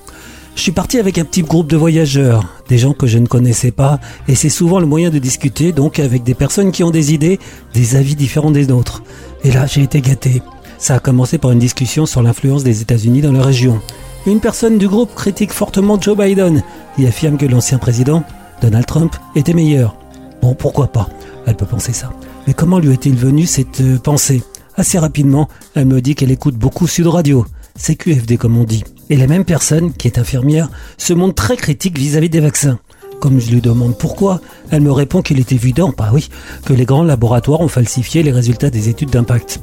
[0.55, 3.73] Je suis parti avec un petit groupe de voyageurs, des gens que je ne connaissais
[3.73, 3.99] pas,
[4.29, 7.41] et c'est souvent le moyen de discuter donc avec des personnes qui ont des idées,
[7.75, 9.03] des avis différents des nôtres.
[9.43, 10.43] Et là, j'ai été gâté.
[10.79, 13.81] Ça a commencé par une discussion sur l'influence des États-Unis dans la région.
[14.27, 16.63] Une personne du groupe critique fortement Joe Biden
[16.99, 18.23] et affirme que l'ancien président,
[18.63, 19.97] Donald Trump, était meilleur.
[20.41, 21.09] Bon, pourquoi pas?
[21.47, 22.11] Elle peut penser ça.
[22.47, 24.43] Mais comment lui est-il venu cette euh, pensée?
[24.77, 27.45] Assez rapidement, elle me dit qu'elle écoute beaucoup Sud Radio.
[27.77, 28.85] C'est QFD comme on dit.
[29.11, 32.79] Et la même personne, qui est infirmière, se montre très critique vis-à-vis des vaccins.
[33.21, 34.41] Comme je lui demande pourquoi,
[34.71, 36.29] elle me répond qu'il est évident, bah oui,
[36.65, 39.61] que les grands laboratoires ont falsifié les résultats des études d'impact.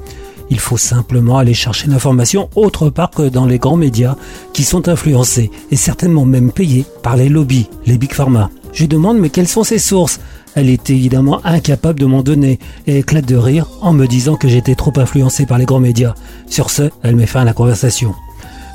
[0.50, 4.18] Il faut simplement aller chercher l'information autre part que dans les grands médias
[4.52, 8.50] qui sont influencés et certainement même payés par les lobbies, les big pharma.
[8.74, 10.20] Je lui demande mais quelles sont ses sources?
[10.54, 14.50] Elle est évidemment incapable de m'en donner et éclate de rire en me disant que
[14.50, 16.16] j'étais trop influencé par les grands médias.
[16.48, 18.14] Sur ce, elle met fin à la conversation.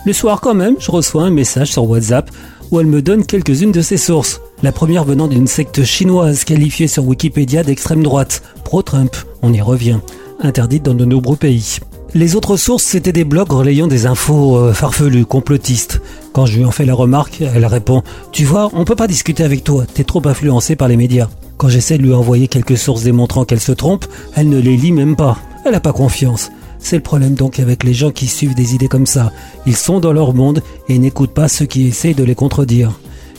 [0.06, 2.30] Le soir quand même, je reçois un message sur WhatsApp
[2.70, 4.40] où elle me donne quelques-unes de ses sources.
[4.62, 9.98] La première venant d'une secte chinoise qualifiée sur Wikipédia d'extrême droite, pro-Trump, on y revient,
[10.40, 11.78] interdite dans de nombreux pays.
[12.14, 16.00] Les autres sources, c'était des blogs relayant des infos euh, farfelues, complotistes.
[16.32, 19.42] Quand je lui en fais la remarque, elle répond Tu vois, on peut pas discuter
[19.42, 21.28] avec toi, t'es trop influencé par les médias.
[21.56, 24.92] Quand j'essaie de lui envoyer quelques sources démontrant qu'elle se trompe, elle ne les lit
[24.92, 25.36] même pas.
[25.64, 26.52] Elle n'a pas confiance.
[26.88, 29.32] C'est le problème donc avec les gens qui suivent des idées comme ça.
[29.66, 32.92] Ils sont dans leur monde et n'écoutent pas ceux qui essayent de les contredire.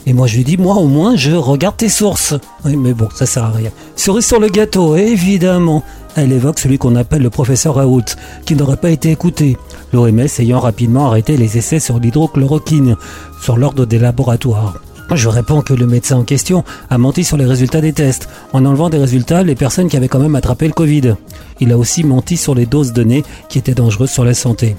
[0.04, 2.34] Et moi je lui dis, moi au moins je regarde tes sources.
[2.66, 3.70] Oui mais bon, ça sert à rien.
[3.96, 5.82] Cerise sur le gâteau, évidemment.
[6.14, 8.04] Elle évoque celui qu'on appelle le professeur Raoult,
[8.44, 9.56] qui n'aurait pas été écouté.
[9.94, 12.96] L'OMS ayant rapidement arrêté les essais sur l'hydrochloroquine,
[13.40, 14.74] sur l'ordre des laboratoires.
[15.14, 18.64] Je réponds que le médecin en question a menti sur les résultats des tests, en
[18.66, 21.14] enlevant des résultats les personnes qui avaient quand même attrapé le Covid.
[21.60, 24.76] Il a aussi menti sur les doses données qui étaient dangereuses sur la santé.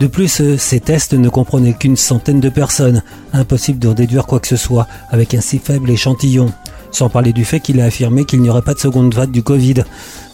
[0.00, 3.02] De plus, euh, ces tests ne comprenaient qu'une centaine de personnes.
[3.32, 6.52] Impossible de déduire quoi que ce soit avec un si faible échantillon.
[6.90, 9.42] Sans parler du fait qu'il a affirmé qu'il n'y aurait pas de seconde vague du
[9.42, 9.84] Covid.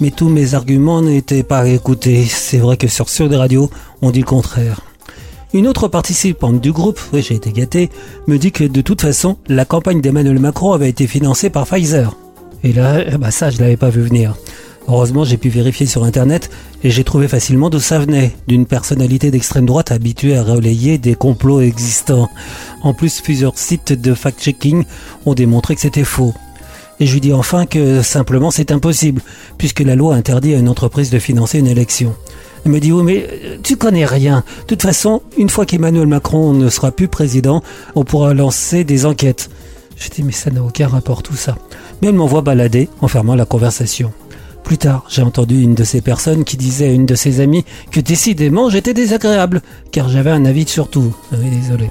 [0.01, 2.25] Mais tous mes arguments n'étaient pas écoutés.
[2.29, 3.71] C'est vrai que sur Sur des radios,
[4.03, 4.81] on dit le contraire.
[5.53, 7.91] Une autre participante du groupe, j'ai été gâté,
[8.29, 12.17] me dit que de toute façon, la campagne d'Emmanuel Macron avait été financée par Pfizer.
[12.63, 14.37] Et là, ben ça, je l'avais pas vu venir.
[14.87, 16.51] Heureusement, j'ai pu vérifier sur Internet
[16.85, 21.17] et j'ai trouvé facilement d'où ça venait, d'une personnalité d'extrême droite habituée à relayer des
[21.17, 22.29] complots existants.
[22.85, 24.85] En plus, plusieurs sites de fact-checking
[25.27, 26.33] ont démontré que c'était faux.
[27.01, 29.21] Et je lui dis enfin que simplement c'est impossible,
[29.59, 32.15] puisque la loi interdit à une entreprise de financer une élection.
[32.65, 33.29] Elle me dit, oui, mais
[33.63, 34.45] tu connais rien.
[34.61, 37.63] De toute façon, une fois qu'Emmanuel Macron ne sera plus président,
[37.95, 39.51] on pourra lancer des enquêtes.
[39.97, 41.57] Je dis, mais ça n'a aucun rapport tout ça.
[42.01, 44.13] Mais elle m'envoie balader en fermant la conversation.
[44.65, 47.65] Plus tard, j'ai entendu une de ces personnes qui disait à une de ses amies
[47.91, 51.15] que décidément j'étais désagréable, car j'avais un avis sur tout.
[51.33, 51.91] Ah oui, désolé.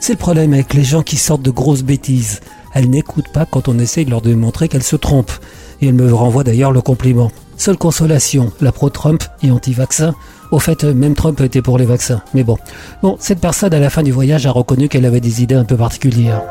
[0.00, 2.40] C'est le problème avec les gens qui sortent de grosses bêtises.
[2.74, 5.38] Elles n'écoutent pas quand on essaye de leur démontrer qu'elles se trompent.
[5.80, 7.30] Et elles me renvoient d'ailleurs le compliment.
[7.56, 10.14] Seule consolation, la pro-Trump et anti-vaccin.
[10.50, 12.20] Au fait, même Trump était pour les vaccins.
[12.34, 12.56] Mais bon.
[13.02, 15.64] Bon, cette personne à la fin du voyage a reconnu qu'elle avait des idées un
[15.64, 16.42] peu particulières.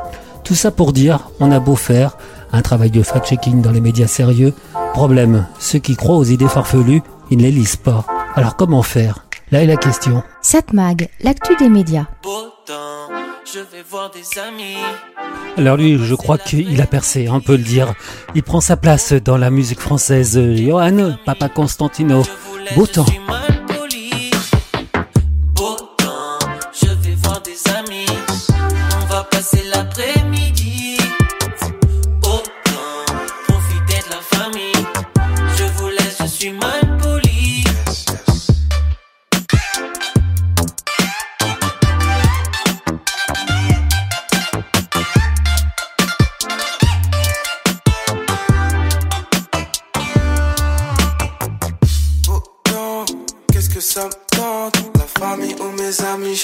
[0.43, 2.17] Tout ça pour dire, on a beau faire
[2.51, 4.53] un travail de fact-checking dans les médias sérieux.
[4.93, 7.01] Problème, ceux qui croient aux idées farfelues,
[7.31, 8.05] ils ne les lisent pas.
[8.35, 9.24] Alors comment faire?
[9.51, 10.23] Là est la question.
[10.41, 12.05] Satmag, l'actu des médias.
[13.53, 14.77] Je vais voir des amis.
[15.55, 17.93] Alors lui, je crois qu'il a percé, on peut le dire.
[18.33, 20.39] Il prend sa place dans la musique française.
[20.55, 22.23] Johan, Papa Constantino,
[22.75, 23.05] beau temps.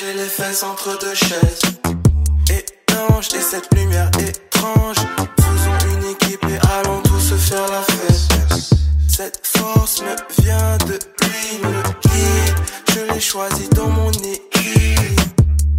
[0.01, 1.61] J'ai les fesses entre deux chaises.
[2.49, 4.95] Et cette lumière étrange.
[5.37, 8.75] Faisons une équipe et allons tous faire la fête.
[9.07, 12.55] Cette force me vient de lui, me guide.
[12.89, 15.19] Je l'ai choisi dans mon équipe.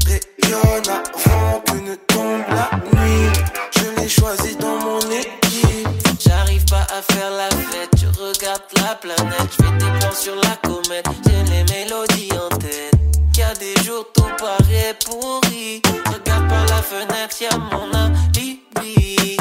[0.06, 3.32] Rayonne avant que ne tombe la nuit.
[3.76, 5.88] Je l'ai choisi dans mon équipe.
[6.20, 10.36] J'arrive pas à faire la fête, je regarde la planète, je fais des plans sur
[10.36, 13.01] la comète, j'ai les mélodies en tête.
[13.36, 19.36] Y'a des jours tout paraît pourri, regarde par la fenêtre, y'a mon alibi.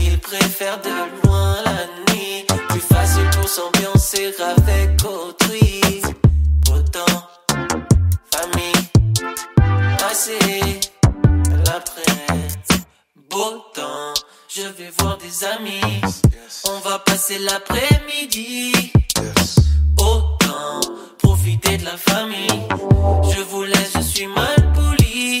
[0.00, 0.90] Il préfère de
[1.22, 6.02] loin la nuit, plus facile pour s'ambiancer avec autrui.
[6.74, 7.28] Autant,
[8.34, 8.90] famille,
[9.98, 10.38] passé,
[11.64, 12.26] l'après,
[13.30, 14.14] beau temps.
[14.48, 16.00] Je vais voir des amis.
[16.64, 18.92] On va passer l'après-midi.
[19.98, 20.80] Autant
[21.40, 22.68] profiter de la famille.
[23.34, 25.38] Je vous laisse, je suis mal poli.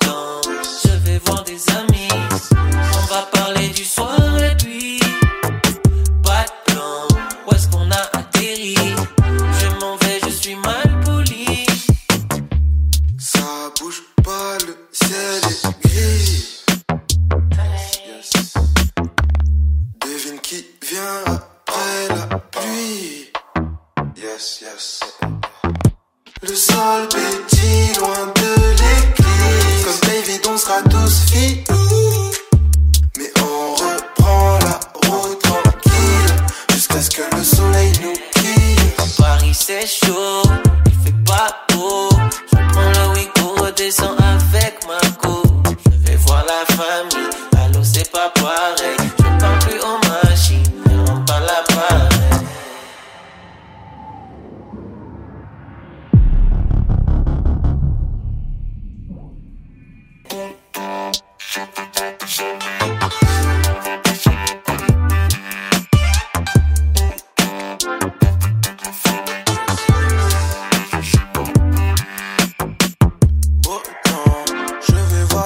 [0.00, 0.40] Temps,
[0.84, 2.08] je vais voir des amis.
[2.52, 4.98] On va parler du soir et puis.
[6.22, 7.06] Pas de plan,
[7.46, 7.83] où est-ce qu'on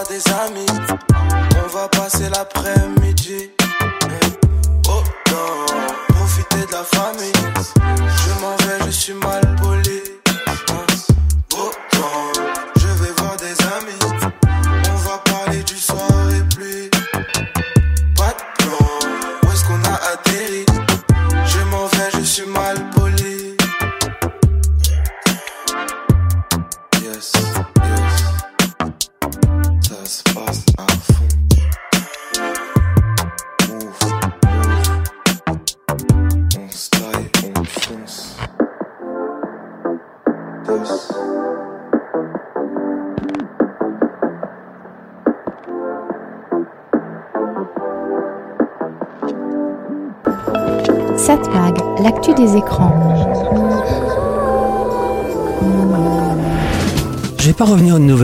[0.09, 0.67] des amis.
[1.65, 3.51] On va passer l'après-midi.
[4.87, 5.67] Autant,
[6.09, 7.33] profiter de la famille.
[7.75, 9.48] Je m'en vais, je suis mal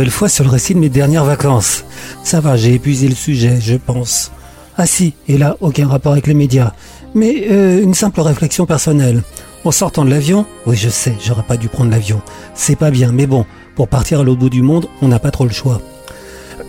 [0.04, 1.86] nouvelle fois sur le récit de mes dernières vacances.
[2.24, 4.32] Ça va, j'ai épuisé le sujet, je pense.
[4.76, 6.74] Ah si, et là, aucun rapport avec les médias.
[7.14, 9.22] Mais euh, une simple réflexion personnelle.
[9.64, 12.20] En sortant de l'avion, oui je sais, j'aurais pas dû prendre l'avion.
[12.54, 13.46] C'est pas bien, mais bon,
[13.76, 15.80] pour partir à l'autre bout du monde, on n'a pas trop le choix.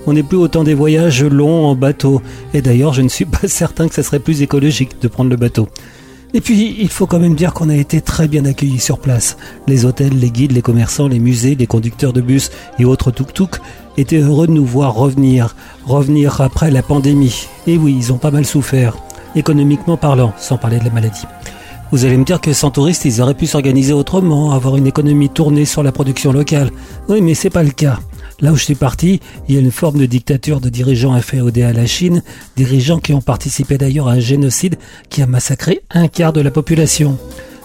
[0.08, 2.22] On n'est plus autant des voyages longs en bateau.
[2.54, 5.36] Et d'ailleurs, je ne suis pas certain que ce serait plus écologique de prendre le
[5.36, 5.68] bateau.
[6.36, 9.38] Et puis, il faut quand même dire qu'on a été très bien accueillis sur place.
[9.68, 13.62] Les hôtels, les guides, les commerçants, les musées, les conducteurs de bus et autres tuk-tuk
[13.96, 15.56] étaient heureux de nous voir revenir.
[15.86, 17.48] Revenir après la pandémie.
[17.68, 18.98] Et oui, ils ont pas mal souffert.
[19.38, 21.26] Économiquement parlant, sans parler de la maladie.
[21.94, 25.30] Vous allez me dire que sans touristes, ils auraient pu s'organiser autrement, avoir une économie
[25.30, 26.70] tournée sur la production locale.
[27.08, 28.00] Oui, mais c'est pas le cas.
[28.42, 31.64] Là où je suis parti, il y a une forme de dictature de dirigeants inféodés
[31.64, 32.22] à la Chine,
[32.58, 34.76] dirigeants qui ont participé d'ailleurs à un génocide
[35.10, 37.18] qui a massacré un quart de la population.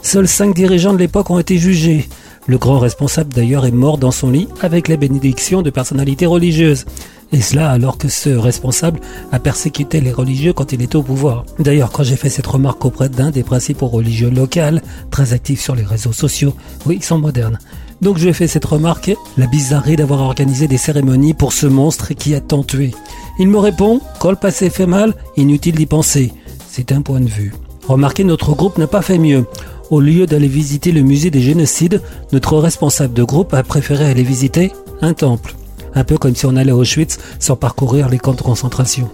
[0.03, 2.09] Seuls cinq dirigeants de l'époque ont été jugés.
[2.47, 6.87] Le grand responsable d'ailleurs est mort dans son lit avec la bénédiction de personnalités religieuses.
[7.33, 9.01] Et cela alors que ce responsable
[9.31, 11.45] a persécuté les religieux quand il était au pouvoir.
[11.59, 15.77] D'ailleurs, quand j'ai fait cette remarque auprès d'un des principaux religieux locaux, très actifs sur
[15.77, 16.55] les réseaux sociaux,
[16.87, 17.59] oui, ils sont modernes.
[18.01, 21.67] Donc je lui ai fait cette remarque, la bizarrerie d'avoir organisé des cérémonies pour ce
[21.67, 22.93] monstre qui a tant tué.
[23.39, 26.33] Il me répond, quand le passé fait mal, inutile d'y penser.
[26.69, 27.53] C'est un point de vue.
[27.89, 29.45] Remarquez, notre groupe n'a pas fait mieux.
[29.91, 32.01] Au lieu d'aller visiter le musée des génocides,
[32.33, 34.73] notre responsable de groupe a préféré aller visiter
[35.03, 35.57] un temple.
[35.95, 39.11] Un peu comme si on allait à Auschwitz sans parcourir les camps de concentration.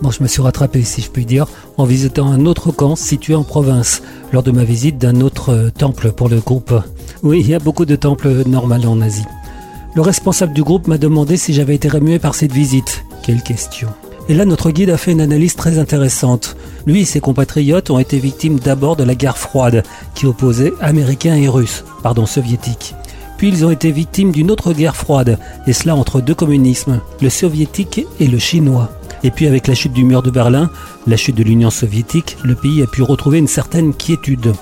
[0.00, 1.46] Bon, je me suis rattrapé, si je puis dire,
[1.76, 4.00] en visitant un autre camp situé en province,
[4.32, 6.72] lors de ma visite d'un autre euh, temple pour le groupe.
[7.24, 9.26] Oui, il y a beaucoup de temples normaux en Asie.
[9.96, 13.04] Le responsable du groupe m'a demandé si j'avais été remué par cette visite.
[13.24, 13.88] Quelle question.
[14.28, 16.56] Et là, notre guide a fait une analyse très intéressante.
[16.86, 19.82] Lui et ses compatriotes ont été victimes d'abord de la guerre froide,
[20.14, 22.94] qui opposait Américains et Russes, pardon, Soviétiques.
[23.36, 27.30] Puis ils ont été victimes d'une autre guerre froide, et cela entre deux communismes, le
[27.30, 28.90] soviétique et le chinois.
[29.22, 30.70] Et puis avec la chute du mur de Berlin,
[31.06, 34.52] la chute de l'Union soviétique, le pays a pu retrouver une certaine quiétude.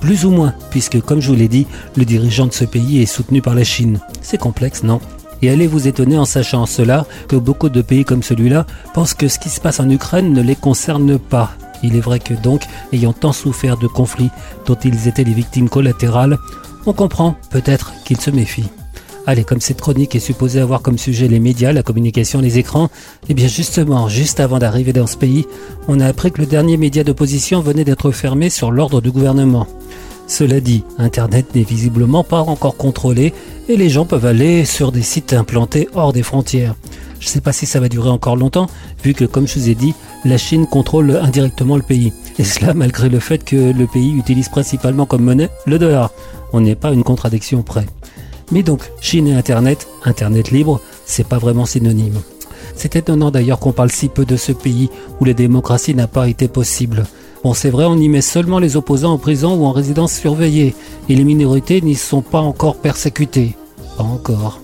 [0.00, 3.06] Plus ou moins, puisque comme je vous l'ai dit, le dirigeant de ce pays est
[3.06, 4.00] soutenu par la Chine.
[4.20, 5.00] C'est complexe, non?
[5.42, 9.28] Et allez vous étonner en sachant cela que beaucoup de pays comme celui-là pensent que
[9.28, 11.52] ce qui se passe en Ukraine ne les concerne pas.
[11.82, 12.62] Il est vrai que donc,
[12.92, 14.30] ayant tant souffert de conflits
[14.66, 16.38] dont ils étaient les victimes collatérales,
[16.86, 18.70] on comprend peut-être qu'ils se méfient.
[19.26, 22.90] Allez, comme cette chronique est supposée avoir comme sujet les médias, la communication, les écrans,
[23.30, 25.46] eh bien justement, juste avant d'arriver dans ce pays,
[25.88, 29.66] on a appris que le dernier média d'opposition venait d'être fermé sur l'ordre du gouvernement.
[30.26, 33.32] Cela dit, Internet n'est visiblement pas encore contrôlé
[33.68, 36.74] et les gens peuvent aller sur des sites implantés hors des frontières.
[37.18, 38.68] Je ne sais pas si ça va durer encore longtemps,
[39.02, 39.94] vu que, comme je vous ai dit,
[40.26, 42.12] la Chine contrôle indirectement le pays.
[42.38, 46.10] Et cela malgré le fait que le pays utilise principalement comme monnaie le dollar.
[46.52, 47.86] On n'est pas une contradiction près.
[48.52, 52.20] Mais donc, Chine et Internet, Internet libre, c'est pas vraiment synonyme.
[52.76, 54.90] C'est étonnant d'ailleurs qu'on parle si peu de ce pays
[55.20, 57.04] où la démocratie n'a pas été possible.
[57.42, 60.74] Bon, c'est vrai, on y met seulement les opposants en prison ou en résidence surveillée,
[61.08, 63.54] et les minorités n'y sont pas encore persécutées.
[63.96, 64.60] Pas encore.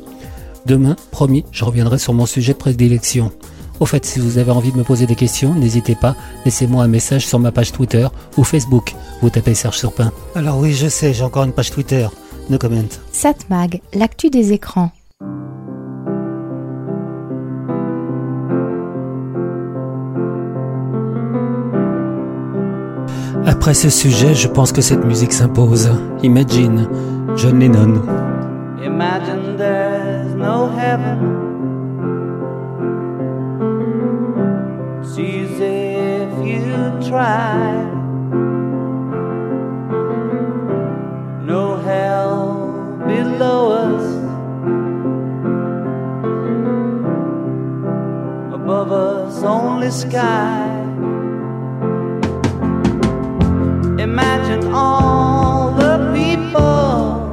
[0.67, 3.33] Demain, promis, je reviendrai sur mon sujet de prédilection.
[3.81, 6.15] Au fait, si vous avez envie de me poser des questions, n'hésitez pas,
[6.45, 8.07] laissez-moi un message sur ma page Twitter
[8.37, 8.95] ou Facebook.
[9.23, 10.13] Vous tapez Serge Surpin.
[10.35, 12.07] Alors oui, je sais, j'ai encore une page Twitter.
[12.51, 12.99] No comment.
[13.13, 14.91] Satmag, l'actu des écrans.
[23.47, 25.91] Après ce sujet, je pense que cette musique s'impose.
[26.25, 26.89] Imagine,
[27.37, 28.03] John Lennon.
[28.85, 31.19] Imagine there's no heaven.
[35.03, 35.95] It's easy
[36.25, 38.00] if you try.
[43.43, 44.05] Us.
[48.55, 50.69] Above us, only sky.
[53.99, 57.33] Imagine all the people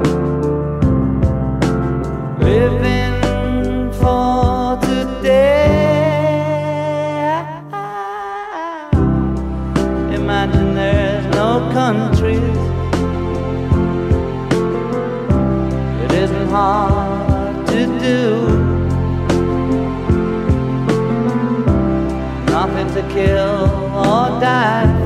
[2.39, 5.67] living for today.
[10.13, 12.76] Imagine there's no countries.
[16.49, 18.47] hard to do.
[22.51, 24.96] Nothing to kill or die.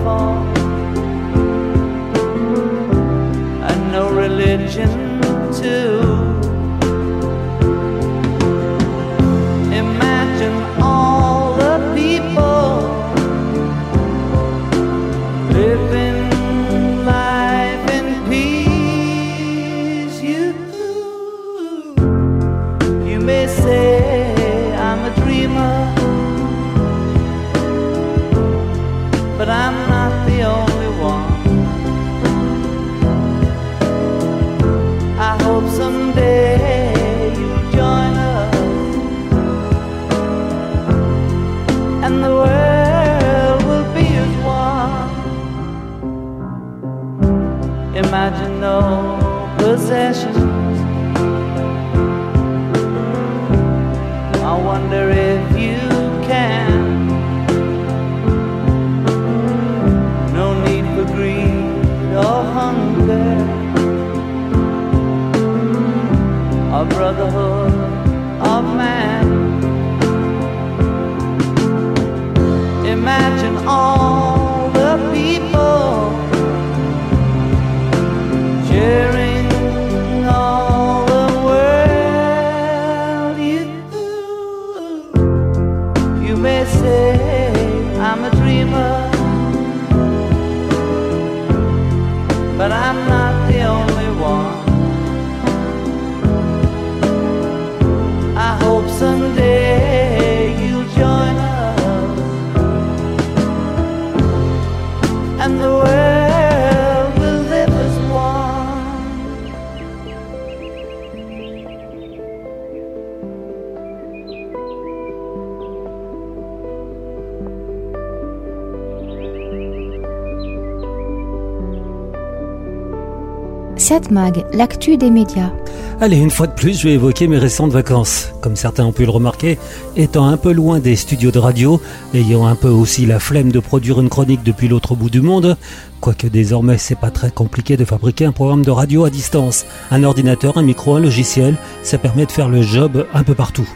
[123.92, 125.52] Satmag, l'actu des médias.
[126.00, 128.30] Allez, une fois de plus, je vais évoquer mes récentes vacances.
[128.39, 129.60] Comme certains ont pu le remarquer,
[129.98, 131.82] étant un peu loin des studios de radio,
[132.14, 135.58] ayant un peu aussi la flemme de produire une chronique depuis l'autre bout du monde,
[136.00, 139.66] quoique désormais c'est pas très compliqué de fabriquer un programme de radio à distance.
[139.92, 143.68] Un ordinateur, un micro, un logiciel, ça permet de faire le job un peu partout.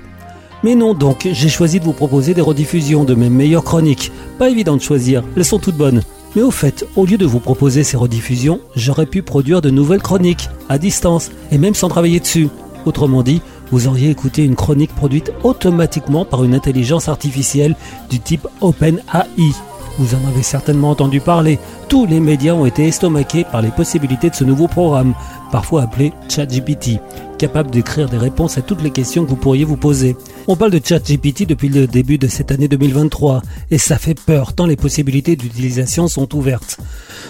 [0.64, 4.14] Mais non donc, j'ai choisi de vous proposer des rediffusions de mes meilleures chroniques.
[4.40, 6.04] Pas évident de choisir, elles sont toutes bonnes.
[6.36, 10.02] Mais au fait, au lieu de vous proposer ces rediffusions, j'aurais pu produire de nouvelles
[10.02, 12.50] chroniques, à distance, et même sans travailler dessus.
[12.86, 17.76] Autrement dit, vous auriez écouté une chronique produite automatiquement par une intelligence artificielle
[18.10, 19.54] du type OpenAI.
[19.98, 21.58] Vous en avez certainement entendu parler.
[21.88, 25.14] Tous les médias ont été estomaqués par les possibilités de ce nouveau programme,
[25.54, 27.00] parfois appelé ChatGPT,
[27.38, 30.18] capable d'écrire des réponses à toutes les questions que vous pourriez vous poser.
[30.48, 33.42] On parle de ChatGPT depuis le début de cette année 2023,
[33.72, 36.78] et ça fait peur tant les possibilités d'utilisation sont ouvertes.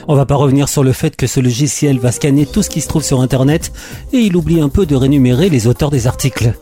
[0.07, 2.82] On va pas revenir sur le fait que ce logiciel va scanner tout ce qui
[2.82, 3.72] se trouve sur Internet,
[4.11, 6.53] et il oublie un peu de rémunérer les auteurs des articles.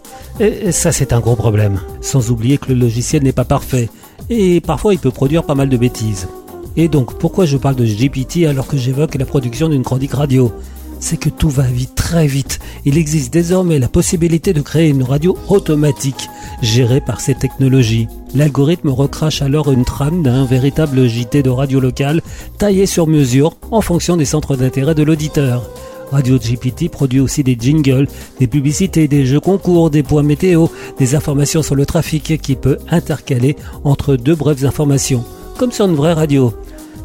[0.42, 1.80] Et ça c'est un gros problème.
[2.02, 3.90] Sans oublier que le logiciel n'est pas parfait,
[4.34, 6.28] et parfois il peut produire pas mal de bêtises.
[6.76, 10.52] Et donc pourquoi je parle de GPT alors que j'évoque la production d'une chronique radio?
[11.00, 12.60] C'est que tout va vite, très vite.
[12.86, 16.30] Il existe désormais la possibilité de créer une radio automatique,
[16.62, 18.08] gérée par ces technologies.
[18.34, 22.22] L'algorithme recrache alors une trame d'un véritable JT de radio locale,
[22.58, 25.70] taillé sur mesure en fonction des centres d'intérêt de l'auditeur.
[26.12, 28.08] Radio GPT produit aussi des jingles,
[28.40, 30.68] des publicités, des jeux concours, des points météo,
[31.00, 35.24] des informations sur le trafic qui peut intercaler entre deux brèves informations,
[35.58, 36.54] comme sur une vraie radio.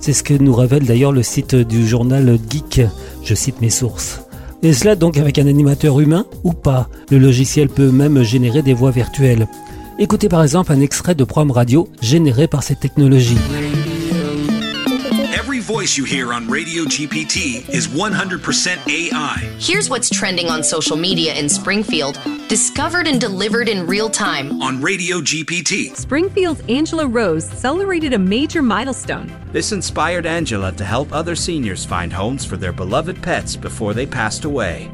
[0.01, 2.83] C'est ce que nous révèle d'ailleurs le site du journal Geek.
[3.25, 4.21] Je cite mes sources.
[4.63, 6.89] Et cela donc avec un animateur humain ou pas?
[7.11, 9.47] Le logiciel peut même générer des voix virtuelles.
[9.99, 13.39] Écoutez par exemple un extrait de programme radio généré par cette technologie.
[15.89, 19.37] Every voice you hear on Radio GPT is 100% AI.
[19.59, 24.61] Here's what's trending on social media in Springfield, discovered and delivered in real time.
[24.61, 25.97] On Radio GPT.
[25.97, 29.33] Springfield's Angela Rose celebrated a major milestone.
[29.51, 34.05] This inspired Angela to help other seniors find homes for their beloved pets before they
[34.05, 34.91] passed away.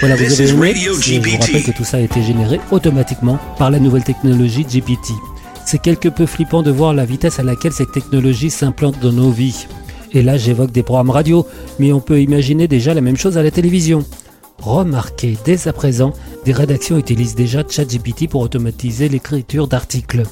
[0.00, 2.60] Voilà, vous this avez is aimé Je vous rappelle que tout ça a été généré
[2.70, 5.12] automatiquement par la nouvelle technologie GPT.
[5.64, 9.30] C'est quelque peu flippant de voir la vitesse à laquelle cette technologie s'implante dans nos
[9.30, 9.66] vies.
[10.12, 11.46] Et là, j'évoque des programmes radio,
[11.78, 14.04] mais on peut imaginer déjà la même chose à la télévision.
[14.58, 16.12] Remarquez, dès à présent,
[16.44, 20.24] des rédactions utilisent déjà ChatGPT pour automatiser l'écriture d'articles.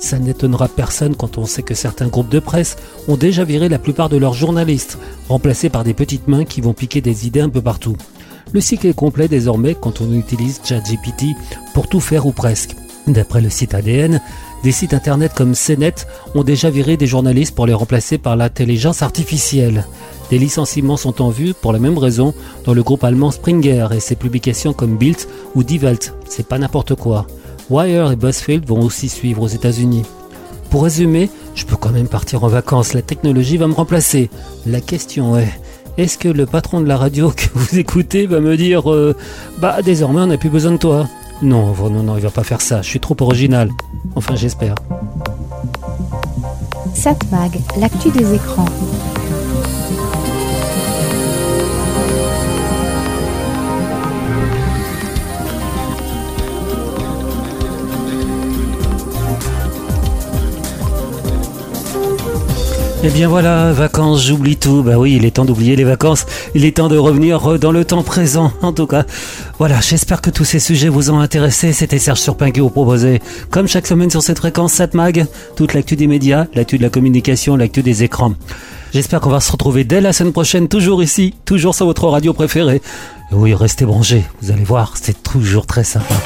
[0.00, 2.76] Ça n'étonnera personne quand on sait que certains groupes de presse
[3.06, 4.98] ont déjà viré la plupart de leurs journalistes,
[5.28, 7.96] remplacés par des petites mains qui vont piquer des idées un peu partout.
[8.52, 11.36] Le cycle est complet désormais quand on utilise ChatGPT
[11.74, 12.74] pour tout faire ou presque.
[13.06, 14.20] D'après le site ADN,
[14.64, 15.94] des sites internet comme CNET
[16.34, 19.86] ont déjà viré des journalistes pour les remplacer par l'intelligence artificielle.
[20.30, 22.34] Des licenciements sont en vue pour la même raison
[22.64, 25.18] dans le groupe allemand Springer et ses publications comme Bild
[25.54, 26.14] ou Die Welt.
[26.28, 27.26] C'est pas n'importe quoi.
[27.70, 30.02] Wire et BuzzFeed vont aussi suivre aux États-Unis.
[30.70, 34.28] Pour résumer, je peux quand même partir en vacances, la technologie va me remplacer.
[34.66, 35.48] La question est,
[35.96, 39.16] est-ce que le patron de la radio que vous écoutez va me dire euh,
[39.58, 41.08] Bah désormais on n'a plus besoin de toi
[41.42, 43.70] Non, non, non, il va pas faire ça, je suis trop original.
[44.16, 44.74] Enfin j'espère.
[46.94, 48.66] Satmag, l'actu des écrans.
[63.02, 64.82] Eh bien voilà, vacances, j'oublie tout.
[64.82, 66.26] Bah oui, il est temps d'oublier les vacances.
[66.54, 68.52] Il est temps de revenir dans le temps présent.
[68.60, 69.04] En tout cas,
[69.58, 71.72] voilà, j'espère que tous ces sujets vous ont intéressé.
[71.72, 75.26] C'était Serge Surpin qui vous proposait, comme chaque semaine sur cette fréquence Satmag,
[75.56, 78.34] toute l'actu des médias, l'actu de la communication, l'actu des écrans.
[78.92, 82.34] J'espère qu'on va se retrouver dès la semaine prochaine, toujours ici, toujours sur votre radio
[82.34, 82.82] préférée.
[83.32, 86.16] Et oui, restez branchés, vous allez voir, c'est toujours très sympa.